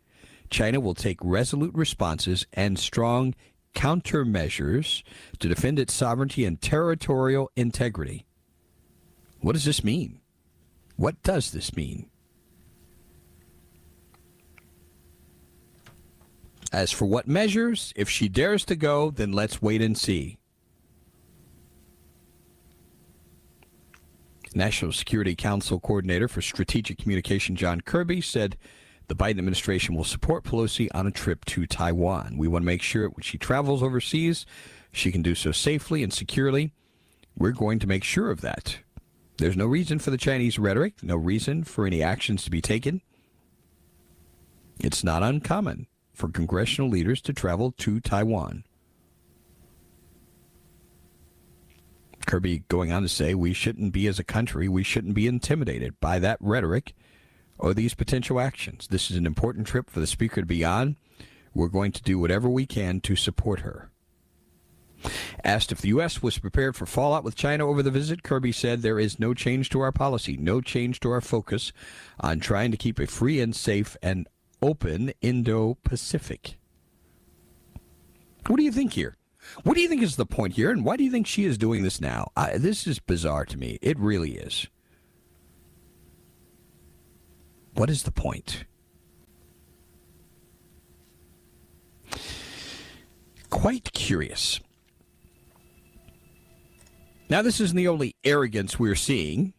China 0.48 0.81
will 0.81 0.94
take 0.94 1.18
resolute 1.22 1.74
responses 1.74 2.46
and 2.54 2.78
strong 2.78 3.35
countermeasures 3.74 5.02
to 5.38 5.48
defend 5.48 5.78
its 5.78 5.92
sovereignty 5.92 6.46
and 6.46 6.62
territorial 6.62 7.50
integrity. 7.54 8.24
What 9.40 9.52
does 9.52 9.66
this 9.66 9.85
mean? 9.85 10.20
What 10.98 11.22
does 11.22 11.52
this 11.52 11.76
mean? 11.76 12.11
As 16.72 16.90
for 16.90 17.06
what 17.06 17.28
measures, 17.28 17.92
if 17.94 18.11
she 18.11 18.28
dares 18.28 18.64
to 18.64 18.74
go, 18.74 19.12
then 19.12 19.30
let's 19.30 19.62
wait 19.62 19.80
and 19.80 19.96
see. 19.96 20.38
National 24.56 24.90
Security 24.90 25.37
Council 25.37 25.78
Coordinator 25.78 26.26
for 26.26 26.42
Strategic 26.42 26.98
Communication 26.98 27.54
John 27.54 27.80
Kirby 27.80 28.20
said 28.20 28.56
the 29.06 29.14
Biden 29.14 29.38
administration 29.38 29.94
will 29.94 30.02
support 30.02 30.42
Pelosi 30.42 30.88
on 30.92 31.06
a 31.06 31.12
trip 31.12 31.44
to 31.44 31.64
Taiwan. 31.64 32.37
We 32.37 32.48
want 32.48 32.64
to 32.64 32.66
make 32.66 32.82
sure 32.82 33.08
when 33.08 33.22
she 33.22 33.38
travels 33.38 33.84
overseas, 33.84 34.46
she 34.90 35.12
can 35.12 35.22
do 35.22 35.37
so 35.37 35.52
safely 35.52 36.02
and 36.02 36.12
securely. 36.12 36.72
We're 37.37 37.52
going 37.52 37.78
to 37.78 37.87
make 37.87 38.02
sure 38.02 38.32
of 38.32 38.40
that. 38.40 38.78
There's 39.38 39.57
no 39.57 39.66
reason 39.66 40.01
for 40.01 40.11
the 40.11 40.18
Chinese 40.18 40.59
rhetoric, 40.59 40.94
no 41.01 41.16
reason 41.16 41.62
for 41.62 41.87
any 41.87 42.03
actions 42.03 42.42
to 42.44 42.51
be 42.51 42.61
taken. 42.61 43.01
It's 44.81 45.05
not 45.05 45.22
uncommon 45.22 45.87
for 46.12 46.29
congressional 46.29 46.90
leaders 46.90 47.22
to 47.22 47.33
travel 47.33 47.72
to 47.79 48.01
Taiwan. 48.01 48.64
Kirby 52.27 52.64
going 52.68 52.92
on 52.92 53.03
to 53.03 53.09
say 53.09 53.33
we 53.33 53.53
shouldn't 53.53 53.92
be, 53.92 54.09
as 54.09 54.18
a 54.18 54.24
country, 54.24 54.68
we 54.68 54.83
shouldn't 54.83 55.14
be 55.14 55.29
intimidated 55.29 55.98
by 56.01 56.18
that 56.18 56.37
rhetoric 56.40 56.92
or 57.59 57.72
these 57.72 57.94
potential 57.94 58.40
actions. 58.40 58.88
This 58.88 59.09
is 59.11 59.16
an 59.16 59.24
important 59.24 59.68
trip 59.68 59.88
for 59.88 60.01
the 60.01 60.07
Speaker 60.07 60.40
to 60.40 60.46
be 60.46 60.64
on. 60.64 60.96
We're 61.55 61.68
going 61.68 61.92
to 61.92 62.03
do 62.03 62.18
whatever 62.18 62.48
we 62.48 62.66
can 62.66 63.01
to 63.03 63.14
support 63.14 63.61
her. 63.61 63.90
Asked 65.44 65.72
if 65.72 65.80
the 65.80 65.88
U.S. 65.88 66.22
was 66.22 66.38
prepared 66.38 66.76
for 66.76 66.87
fallout 66.87 67.24
with 67.24 67.37
China 67.37 67.66
over 67.66 67.82
the 67.82 67.90
visit, 67.90 68.22
Kirby 68.22 68.52
said 68.52 68.82
there 68.82 68.98
is 68.98 69.18
no 69.18 69.34
change 69.34 69.70
to 69.70 69.80
our 69.80 69.92
policy, 69.92 70.37
no 70.37 70.61
change 70.61 71.00
to 71.00 71.11
our 71.11 71.20
focus 71.20 71.72
on 72.20 72.40
trying 72.40 72.70
to 72.70 72.76
keep 72.76 72.98
a 72.98 73.06
free 73.06 73.40
and 73.40 73.54
safe 73.54 73.96
and 74.02 74.28
open 74.61 75.12
Indo 75.20 75.78
Pacific. 75.84 76.58
What 78.46 78.56
do 78.56 78.62
you 78.62 78.72
think 78.72 78.94
here? 78.94 79.16
What 79.62 79.74
do 79.74 79.80
you 79.80 79.88
think 79.88 80.02
is 80.02 80.16
the 80.16 80.26
point 80.26 80.54
here, 80.54 80.70
and 80.70 80.84
why 80.84 80.96
do 80.96 81.04
you 81.04 81.11
think 81.11 81.26
she 81.26 81.44
is 81.44 81.56
doing 81.56 81.82
this 81.82 82.00
now? 82.00 82.30
I, 82.37 82.58
this 82.58 82.87
is 82.87 82.98
bizarre 82.98 83.44
to 83.46 83.56
me. 83.56 83.78
It 83.80 83.98
really 83.98 84.32
is. 84.32 84.66
What 87.74 87.88
is 87.88 88.02
the 88.02 88.11
point? 88.11 88.64
Quite 93.50 93.92
curious. 93.92 94.61
Now, 97.30 97.42
this 97.42 97.60
isn't 97.60 97.76
the 97.76 97.88
only 97.88 98.16
arrogance 98.24 98.78
we're 98.78 98.94
seeing. 98.94 99.52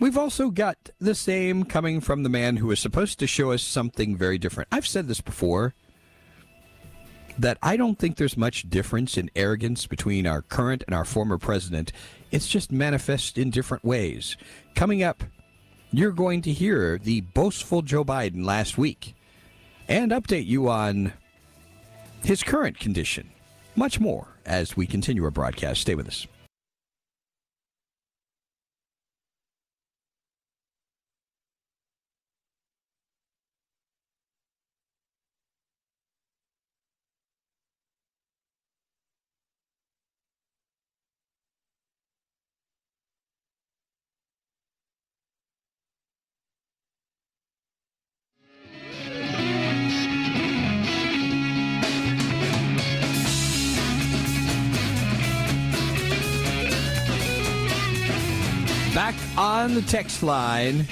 We've 0.00 0.18
also 0.18 0.50
got 0.50 0.76
the 0.98 1.14
same 1.14 1.64
coming 1.64 2.00
from 2.00 2.22
the 2.22 2.28
man 2.28 2.56
who 2.56 2.70
is 2.70 2.80
supposed 2.80 3.18
to 3.20 3.26
show 3.26 3.52
us 3.52 3.62
something 3.62 4.16
very 4.16 4.38
different. 4.38 4.68
I've 4.72 4.86
said 4.86 5.08
this 5.08 5.20
before 5.20 5.74
that 7.38 7.58
I 7.62 7.76
don't 7.76 7.98
think 7.98 8.16
there's 8.16 8.36
much 8.36 8.68
difference 8.68 9.16
in 9.16 9.30
arrogance 9.36 9.86
between 9.86 10.26
our 10.26 10.42
current 10.42 10.84
and 10.86 10.94
our 10.94 11.04
former 11.04 11.38
president. 11.38 11.92
It's 12.30 12.48
just 12.48 12.72
manifest 12.72 13.38
in 13.38 13.50
different 13.50 13.84
ways. 13.84 14.36
Coming 14.74 15.02
up, 15.02 15.22
you're 15.92 16.12
going 16.12 16.42
to 16.42 16.52
hear 16.52 16.98
the 16.98 17.20
boastful 17.20 17.82
Joe 17.82 18.04
Biden 18.04 18.44
last 18.44 18.78
week 18.78 19.14
and 19.86 20.10
update 20.10 20.46
you 20.46 20.68
on 20.68 21.12
his 22.24 22.42
current 22.42 22.78
condition. 22.78 23.31
Much 23.74 23.98
more 23.98 24.28
as 24.44 24.76
we 24.76 24.86
continue 24.86 25.24
our 25.24 25.30
broadcast. 25.30 25.80
Stay 25.80 25.94
with 25.94 26.08
us. 26.08 26.26
The 59.74 59.82
text 59.82 60.22
line. 60.22 60.86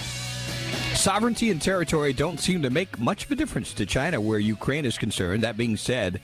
Sovereignty 0.94 1.50
and 1.50 1.60
territory 1.60 2.12
don't 2.12 2.40
seem 2.40 2.62
to 2.62 2.70
make 2.70 2.98
much 2.98 3.24
of 3.24 3.30
a 3.30 3.34
difference 3.34 3.72
to 3.74 3.86
China 3.86 4.20
where 4.20 4.38
Ukraine 4.38 4.84
is 4.84 4.98
concerned. 4.98 5.42
That 5.42 5.56
being 5.56 5.76
said, 5.76 6.20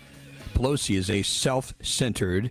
Pelosi 0.55 0.97
is 0.97 1.11
a 1.11 1.23
self 1.23 1.75
centered, 1.83 2.51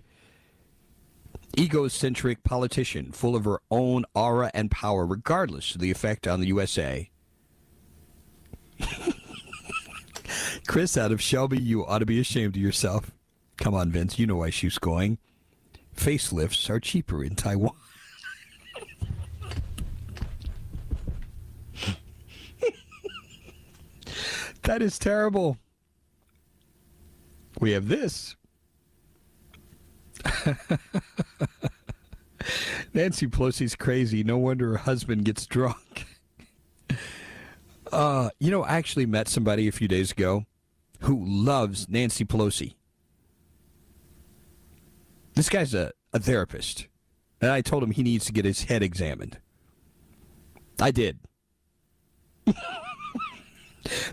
egocentric 1.58 2.44
politician 2.44 3.12
full 3.12 3.34
of 3.34 3.44
her 3.44 3.60
own 3.70 4.04
aura 4.14 4.50
and 4.54 4.70
power, 4.70 5.04
regardless 5.04 5.74
of 5.74 5.80
the 5.80 5.90
effect 5.90 6.26
on 6.26 6.40
the 6.40 6.46
USA. 6.46 7.10
Chris 10.66 10.96
out 10.96 11.12
of 11.12 11.20
Shelby, 11.22 11.58
you 11.58 11.84
ought 11.84 11.98
to 11.98 12.06
be 12.06 12.20
ashamed 12.20 12.56
of 12.56 12.62
yourself. 12.62 13.12
Come 13.56 13.74
on, 13.74 13.90
Vince, 13.90 14.18
you 14.18 14.26
know 14.26 14.36
why 14.36 14.50
she's 14.50 14.78
going. 14.78 15.18
Facelifts 15.96 16.68
are 16.68 16.80
cheaper 16.80 17.24
in 17.24 17.34
Taiwan. 17.34 17.74
That 24.66 24.82
is 24.82 24.98
terrible. 24.98 25.56
We 27.60 27.70
have 27.70 27.86
this. 27.86 28.34
Nancy 32.92 33.28
Pelosi's 33.28 33.76
crazy. 33.76 34.24
No 34.24 34.38
wonder 34.38 34.72
her 34.72 34.78
husband 34.78 35.24
gets 35.24 35.46
drunk. 35.46 36.06
Uh, 37.92 38.30
you 38.40 38.50
know, 38.50 38.64
I 38.64 38.74
actually 38.74 39.06
met 39.06 39.28
somebody 39.28 39.68
a 39.68 39.72
few 39.72 39.86
days 39.86 40.10
ago 40.10 40.44
who 41.02 41.24
loves 41.24 41.88
Nancy 41.88 42.24
Pelosi. 42.24 42.74
This 45.34 45.48
guy's 45.48 45.72
a, 45.72 45.92
a 46.12 46.18
therapist. 46.18 46.88
And 47.40 47.52
I 47.52 47.60
told 47.60 47.84
him 47.84 47.92
he 47.92 48.02
needs 48.02 48.26
to 48.26 48.32
get 48.32 48.44
his 48.44 48.64
head 48.64 48.82
examined. 48.82 49.38
I 50.80 50.90
did. 50.90 51.20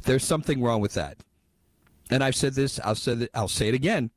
There's 0.04 0.24
something 0.24 0.62
wrong 0.62 0.82
with 0.82 0.94
that. 0.94 1.18
And 2.10 2.24
I've 2.24 2.36
said 2.36 2.54
this, 2.54 2.80
I'll 2.84 2.96
say 2.96 3.14
it, 3.14 3.30
I'll 3.34 3.48
say 3.48 3.70
it 3.70 3.74
again. 3.74 4.12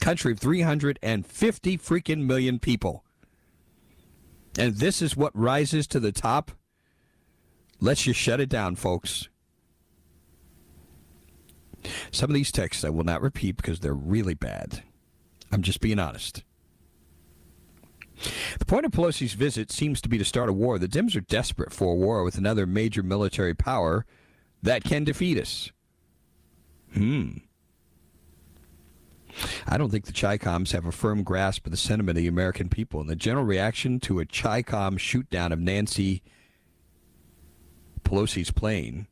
Country 0.00 0.32
of 0.32 0.38
350 0.38 1.78
freaking 1.78 2.24
million 2.24 2.58
people. 2.58 3.04
And 4.58 4.76
this 4.76 5.00
is 5.02 5.16
what 5.16 5.36
rises 5.36 5.86
to 5.88 6.00
the 6.00 6.12
top. 6.12 6.52
Let's 7.80 8.02
just 8.02 8.20
shut 8.20 8.40
it 8.40 8.48
down, 8.48 8.76
folks. 8.76 9.28
Some 12.10 12.30
of 12.30 12.34
these 12.34 12.52
texts 12.52 12.84
I 12.84 12.90
will 12.90 13.04
not 13.04 13.22
repeat 13.22 13.56
because 13.56 13.80
they're 13.80 13.94
really 13.94 14.34
bad. 14.34 14.82
I'm 15.50 15.62
just 15.62 15.80
being 15.80 15.98
honest. 15.98 16.44
The 18.58 18.66
point 18.66 18.84
of 18.84 18.92
Pelosi's 18.92 19.32
visit 19.32 19.72
seems 19.72 20.00
to 20.02 20.08
be 20.08 20.18
to 20.18 20.24
start 20.24 20.50
a 20.50 20.52
war. 20.52 20.78
The 20.78 20.88
Dems 20.88 21.16
are 21.16 21.22
desperate 21.22 21.72
for 21.72 21.92
a 21.92 21.96
war 21.96 22.22
with 22.22 22.36
another 22.36 22.66
major 22.66 23.02
military 23.02 23.54
power 23.54 24.04
that 24.62 24.84
can 24.84 25.04
defeat 25.04 25.38
us. 25.38 25.70
Hmm. 26.92 27.38
I 29.66 29.78
don't 29.78 29.90
think 29.90 30.06
the 30.06 30.12
Chi-Coms 30.12 30.72
have 30.72 30.86
a 30.86 30.92
firm 30.92 31.22
grasp 31.22 31.64
of 31.66 31.70
the 31.70 31.76
sentiment 31.76 32.18
of 32.18 32.22
the 32.22 32.28
American 32.28 32.68
people, 32.68 33.00
and 33.00 33.08
the 33.08 33.16
general 33.16 33.44
reaction 33.44 34.00
to 34.00 34.20
a 34.20 34.26
Chi-Com 34.26 34.96
shoot-down 34.96 35.52
of 35.52 35.60
Nancy 35.60 36.22
Pelosi's 38.02 38.50
plane. 38.50 39.06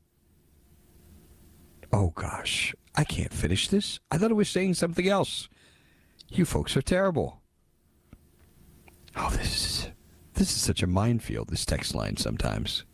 Oh, 1.93 2.13
gosh. 2.15 2.75
I 2.95 3.05
can't 3.05 3.33
finish 3.33 3.69
this. 3.69 4.01
I 4.11 4.19
thought 4.19 4.33
it 4.33 4.35
was 4.35 4.49
saying 4.49 4.75
something 4.75 5.09
else. 5.09 5.49
You 6.31 6.45
folks 6.45 6.77
are 6.77 6.83
terrible. 6.83 7.41
Oh, 9.17 9.31
this 9.31 9.57
is 9.57 9.89
this 10.35 10.51
is 10.51 10.61
such 10.61 10.83
a 10.83 10.87
minefield. 10.87 11.49
This 11.49 11.65
text 11.65 11.95
line 11.95 12.17
sometimes. 12.17 12.85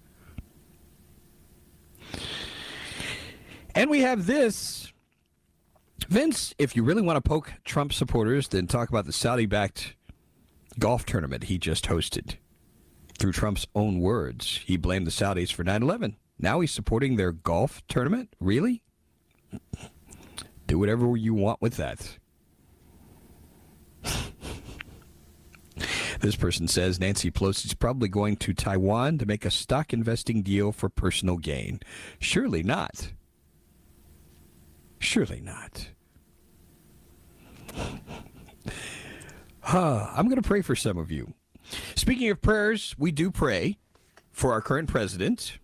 And 3.75 3.91
we 3.91 4.01
have 4.01 4.27
this. 4.27 4.93
Vince, 6.09 6.55
if 6.59 6.77
you 6.77 6.83
really 6.83 7.03
want 7.03 7.17
to 7.17 7.29
poke 7.29 7.55
Trump 7.65 7.93
supporters, 7.93 8.49
then 8.49 8.67
talk 8.67 8.89
about 8.89 9.07
the 9.07 9.13
Saudi 9.13 9.47
backed 9.47 9.97
golf 10.79 11.07
tournament 11.07 11.45
he 11.45 11.59
just 11.59 11.87
hosted. 11.87 12.37
Through 13.19 13.33
Trump's 13.33 13.67
own 13.75 14.01
words, 14.01 14.61
he 14.65 14.77
blamed 14.77 15.07
the 15.07 15.11
Saudis 15.11 15.53
for 15.53 15.65
9 15.65 15.83
11. 15.83 16.17
Now 16.39 16.61
he's 16.61 16.73
supporting 16.73 17.17
their 17.17 17.33
golf 17.33 17.83
tournament? 17.89 18.35
Really? 18.41 18.83
Do 20.67 20.79
whatever 20.79 21.17
you 21.17 21.35
want 21.35 21.63
with 21.63 21.77
that. 21.77 22.19
This 26.21 26.37
person 26.37 26.69
says 26.69 26.99
Nancy 26.99 27.31
Pelosi 27.31 27.67
is 27.67 27.75
probably 27.75 28.09
going 28.09 28.37
to 28.37 28.55
Taiwan 28.55 29.19
to 29.19 29.27
make 29.27 29.45
a 29.45 29.51
stock 29.51 29.93
investing 29.93 30.41
deal 30.41 30.73
for 30.73 30.89
personal 30.89 31.37
gain. 31.37 31.81
Surely 32.19 32.63
not. 32.63 33.13
Surely 35.05 35.41
not. 35.41 35.89
Huh, 39.61 40.09
I'm 40.11 40.27
going 40.29 40.41
to 40.41 40.49
pray 40.49 40.63
for 40.63 40.75
some 40.75 40.97
of 40.97 41.13
you. 41.13 41.35
Speaking 41.95 42.31
of 42.31 42.41
prayers, 42.41 42.95
we 42.99 43.13
do 43.13 43.31
pray 43.31 43.77
for 44.33 44.53
our 44.53 44.63
current 44.63 44.89
president, 44.89 45.59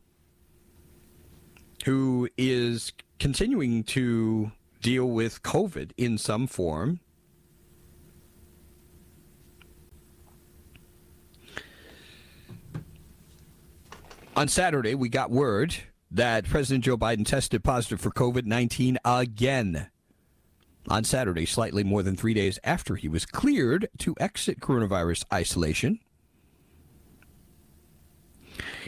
who 1.86 2.28
is 2.36 2.92
continuing 3.18 3.82
to 3.84 4.52
deal 4.82 5.06
with 5.06 5.42
COVID 5.42 5.92
in 5.96 6.18
some 6.18 6.46
form. 6.46 7.00
On 14.36 14.46
Saturday, 14.48 14.94
we 14.94 15.08
got 15.08 15.30
word 15.30 15.76
that 16.10 16.44
President 16.44 16.84
Joe 16.84 16.96
Biden 16.96 17.24
tested 17.24 17.62
positive 17.62 18.00
for 18.00 18.10
COVID 18.10 18.44
19 18.44 18.98
again. 19.04 19.88
On 20.88 21.04
Saturday, 21.04 21.46
slightly 21.46 21.84
more 21.84 22.02
than 22.02 22.16
three 22.16 22.34
days 22.34 22.58
after 22.64 22.96
he 22.96 23.08
was 23.08 23.26
cleared 23.26 23.88
to 23.98 24.14
exit 24.18 24.60
coronavirus 24.60 25.24
isolation. 25.32 26.00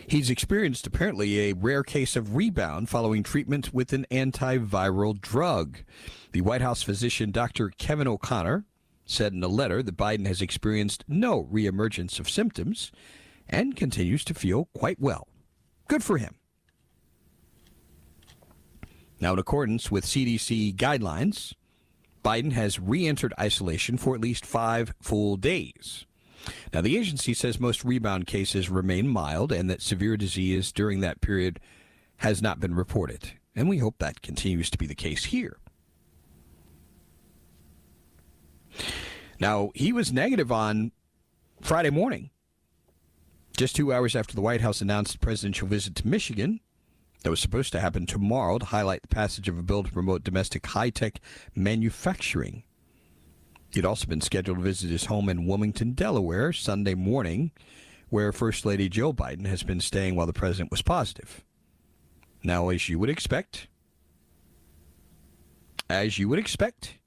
He's 0.07 0.31
experienced 0.31 0.87
apparently 0.87 1.51
a 1.51 1.53
rare 1.53 1.83
case 1.83 2.17
of 2.17 2.35
rebound 2.35 2.89
following 2.89 3.23
treatment 3.23 3.73
with 3.73 3.93
an 3.93 4.07
antiviral 4.11 5.21
drug. 5.21 5.79
The 6.33 6.41
White 6.41 6.61
House 6.61 6.83
physician 6.83 7.31
Dr. 7.31 7.71
Kevin 7.79 8.09
O'Connor 8.09 8.65
said 9.05 9.33
in 9.33 9.43
a 9.43 9.49
letter 9.49 9.83
that 9.83 9.97
Biden 9.97 10.27
has 10.27 10.43
experienced 10.43 11.05
no 11.07 11.45
reemergence 11.45 12.19
of 12.19 12.29
symptoms 12.29 12.91
and 13.49 13.77
continues 13.77 14.25
to 14.25 14.35
feel 14.35 14.69
quite 14.75 15.01
well. 15.01 15.29
Good 15.89 16.03
for 16.03 16.19
him. 16.19 16.35
Now, 19.23 19.35
in 19.35 19.39
accordance 19.39 19.89
with 19.89 20.05
CDC 20.05 20.75
guidelines, 20.75 21.55
Biden 22.25 22.51
has 22.55 22.81
re 22.81 23.07
entered 23.07 23.33
isolation 23.39 23.97
for 23.97 24.17
at 24.17 24.21
least 24.21 24.45
five 24.45 24.93
full 25.01 25.37
days. 25.37 26.07
Now, 26.75 26.81
the 26.81 26.99
agency 26.99 27.33
says 27.33 27.61
most 27.61 27.85
rebound 27.85 28.27
cases 28.27 28.69
remain 28.69 29.07
mild 29.07 29.53
and 29.53 29.71
that 29.71 29.81
severe 29.81 30.17
disease 30.17 30.73
during 30.73 30.99
that 31.01 31.21
period 31.21 31.61
has 32.17 32.43
not 32.43 32.59
been 32.59 32.75
reported. 32.75 33.35
And 33.55 33.69
we 33.69 33.79
hope 33.79 33.95
that 33.99 34.23
continues 34.23 34.71
to 34.71 34.79
be 34.79 34.89
the 34.89 34.95
case 34.97 35.27
here. 35.27 35.57
Now, 39.39 39.71
he 39.77 39.93
was 39.93 40.13
negative 40.13 40.51
on 40.51 40.91
Friday 41.61 41.91
morning, 41.91 42.31
just 43.57 43.77
two 43.77 43.93
hours 43.93 44.17
after 44.17 44.35
the 44.35 44.41
White 44.41 44.63
House 44.63 44.81
announced 44.81 45.21
presidential 45.21 45.69
visit 45.69 45.95
to 45.95 46.09
Michigan 46.09 46.59
that 47.23 47.31
was 47.31 47.41
supposed 47.41 47.73
to 47.73 47.81
happen 47.81 48.07
tomorrow 48.07 48.59
to 48.59 48.67
highlight 48.67 49.03
the 49.03 49.09
passage 49.09 49.49
of 49.49 49.59
a 49.59 49.63
bill 49.63 49.83
to 49.83 49.93
promote 49.93 50.25
domestic 50.25 50.67
high 50.67 50.91
tech 50.91 51.21
manufacturing. 51.55 52.65
He'd 53.71 53.87
also 53.87 54.07
been 54.07 54.21
scheduled 54.21 54.59
to 54.59 54.65
visit 54.65 54.91
his 54.91 55.07
home 55.07 55.29
in 55.29 55.47
Wilmington, 55.47 55.93
Delaware, 55.93 56.53
Sunday 56.53 56.95
morning, 56.95 57.53
where 58.11 58.33
First 58.33 58.67
Lady 58.67 58.89
Jill 58.89 59.15
Biden 59.15 59.47
has 59.47 59.63
been 59.63 59.81
staying 59.81 60.15
while 60.15 60.27
the 60.27 60.33
president 60.33 60.71
was 60.71 60.83
positive. 60.83 61.43
Now, 62.43 62.69
as 62.69 62.89
you 62.89 62.99
would 62.99 63.09
expect, 63.09 63.69
as 65.89 66.19
you 66.19 66.29
would 66.29 66.39
expect, 66.39 66.99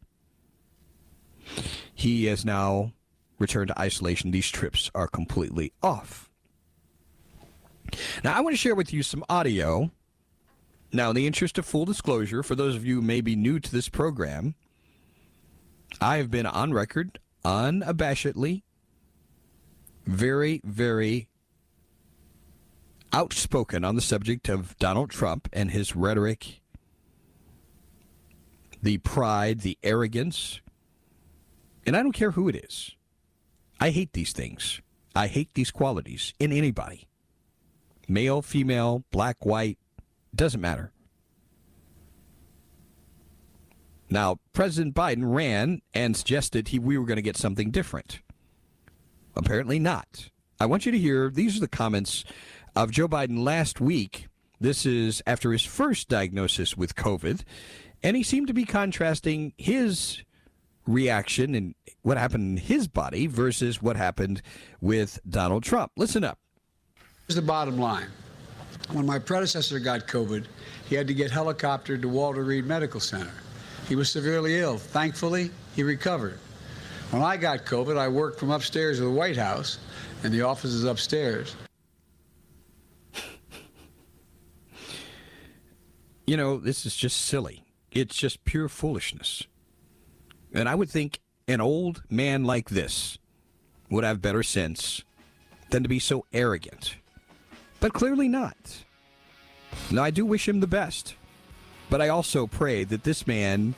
he 1.93 2.25
has 2.25 2.43
now 2.43 2.93
returned 3.38 3.67
to 3.67 3.80
isolation. 3.80 4.32
These 4.32 4.49
trips 4.49 4.89
are 4.95 5.08
completely 5.08 5.73
off. 5.84 6.32
Now, 8.23 8.34
I 8.34 8.41
want 8.41 8.54
to 8.54 8.58
share 8.58 8.75
with 8.75 8.91
you 8.93 9.04
some 9.04 9.23
audio. 9.30 9.91
Now, 10.96 11.10
in 11.10 11.16
the 11.18 11.28
interest 11.28 11.58
of 11.58 11.66
full 11.66 11.84
disclosure, 11.84 12.42
for 12.42 12.56
those 12.56 12.78
of 12.78 12.86
you 12.86 12.96
who 12.96 13.02
may 13.02 13.20
be 13.20 13.36
new 13.36 13.60
to 13.60 13.70
this 13.70 13.90
program, 13.90 14.56
I 16.00 16.18
have 16.18 16.32
been 16.32 16.46
on 16.46 16.72
record 16.72 17.20
unabashedly 17.44 18.64
very, 20.06 20.62
very 20.64 21.28
outspoken 23.12 23.84
on 23.84 23.96
the 23.96 24.02
subject 24.02 24.48
of 24.48 24.78
Donald 24.78 25.10
Trump 25.10 25.50
and 25.52 25.72
his 25.72 25.98
rhetoric, 25.98 26.62
the 28.82 28.98
pride, 29.00 29.62
the 29.62 29.78
arrogance. 29.84 30.62
And 31.86 31.98
I 31.98 32.04
don't 32.04 32.14
care 32.14 32.32
who 32.32 32.48
it 32.48 32.56
is. 32.56 32.96
I 33.82 33.90
hate 33.90 34.14
these 34.14 34.32
things. 34.32 34.80
I 35.14 35.28
hate 35.28 35.56
these 35.56 35.72
qualities 35.72 36.34
in 36.40 36.54
anybody. 36.54 37.10
Male, 38.08 38.42
female, 38.42 39.04
black, 39.12 39.46
white, 39.46 39.78
doesn't 40.36 40.62
matter. 40.62 40.91
Now, 44.10 44.38
President 44.54 44.93
Biden 44.93 45.34
ran 45.34 45.82
and 45.93 46.15
suggested 46.15 46.67
he, 46.69 46.80
we 46.80 46.98
were 46.98 47.06
going 47.06 47.17
to 47.17 47.21
get 47.21 47.38
something 47.38 47.71
different. 47.71 48.21
Apparently 49.36 49.80
not. 49.80 50.30
I 50.60 50.67
want 50.67 50.86
you 50.86 50.91
to 50.91 51.00
hear 51.00 51.30
these 51.30 51.58
are 51.58 51.60
the 51.60 51.67
comments 51.67 52.24
of 52.76 52.91
Joe 52.91 53.08
Biden 53.08 53.43
last 53.43 53.82
week. 53.82 54.28
This 54.60 54.86
is 54.86 55.21
after 55.28 55.52
his 55.52 55.63
first 55.63 56.08
diagnosis 56.08 56.78
with 56.78 56.95
COVID, 56.95 57.43
and 58.04 58.15
he 58.15 58.24
seemed 58.24 58.48
to 58.48 58.54
be 58.54 58.63
contrasting 58.63 59.54
his 59.58 60.24
reaction 60.88 61.56
and 61.56 61.76
what 62.04 62.17
happened 62.17 62.58
in 62.58 62.63
his 62.63 62.88
body 62.88 63.28
versus 63.28 63.82
what 63.82 63.98
happened 63.98 64.41
with 64.80 65.19
Donald 65.28 65.63
Trump. 65.63 65.91
Listen 65.98 66.24
up. 66.24 66.38
Here's 67.28 67.36
the 67.36 67.41
bottom 67.41 67.78
line. 67.78 68.08
When 68.91 69.06
my 69.06 69.19
predecessor 69.19 69.80
got 69.80 70.08
COVID, 70.08 70.45
he 70.88 70.95
had 70.95 71.08
to 71.08 71.13
get 71.13 71.32
helicoptered 71.32 72.02
to 72.02 72.10
Walter 72.10 72.43
Reed 72.43 72.65
Medical 72.65 73.00
Center. 73.00 73.34
He 73.88 73.95
was 73.95 74.10
severely 74.10 74.60
ill. 74.60 74.78
Thankfully, 74.78 75.52
he 75.76 75.84
recovered. 75.84 76.39
When 77.12 77.21
I 77.21 77.38
got 77.38 77.65
COVID, 77.65 77.98
I 77.98 78.08
worked 78.08 78.39
from 78.39 78.52
upstairs 78.52 79.00
of 79.00 79.06
the 79.06 79.12
White 79.12 79.38
House, 79.38 79.80
and 80.24 80.34
the 80.34 80.41
office 80.41 80.72
is 80.72 80.84
upstairs. 80.84 81.55
You 86.28 86.38
know, 86.38 86.57
this 86.57 86.88
is 86.88 86.95
just 86.95 87.22
silly. 87.22 87.66
It's 87.91 88.16
just 88.16 88.43
pure 88.45 88.68
foolishness. 88.68 89.43
And 90.51 90.68
I 90.68 90.74
would 90.74 90.89
think 90.89 91.20
an 91.47 91.62
old 91.62 92.01
man 92.10 92.45
like 92.45 92.70
this 92.70 93.20
would 93.91 94.03
have 94.03 94.24
better 94.24 94.41
sense 94.41 95.03
than 95.70 95.84
to 95.84 95.89
be 95.89 95.99
so 95.99 96.26
arrogant. 96.34 96.95
But 97.80 97.93
clearly 97.93 98.28
not. 98.28 98.84
Now, 99.91 100.03
I 100.03 100.11
do 100.11 100.26
wish 100.26 100.47
him 100.47 100.59
the 100.59 100.67
best. 100.67 101.15
But 101.89 102.01
I 102.01 102.09
also 102.09 102.47
pray 102.47 102.84
that 102.84 103.03
this 103.03 103.28
man 103.28 103.76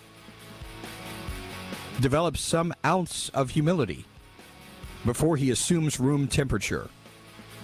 develops 2.00 2.40
some 2.40 2.74
ounce 2.86 3.30
of 3.30 3.52
humility 3.52 4.06
before 5.06 5.36
he 5.36 5.52
assumes 5.52 6.00
room 6.00 6.28
temperature. 6.28 6.90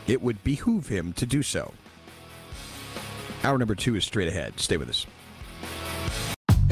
It 0.08 0.22
would 0.22 0.44
behoove 0.44 0.88
him 0.88 1.14
to 1.14 1.26
do 1.26 1.44
so. 1.44 1.74
Hour 3.44 3.58
number 3.58 3.76
two 3.76 3.96
is 3.96 4.04
straight 4.04 4.28
ahead. 4.28 4.60
Stay 4.60 4.78
with 4.78 4.90
us. 4.90 5.06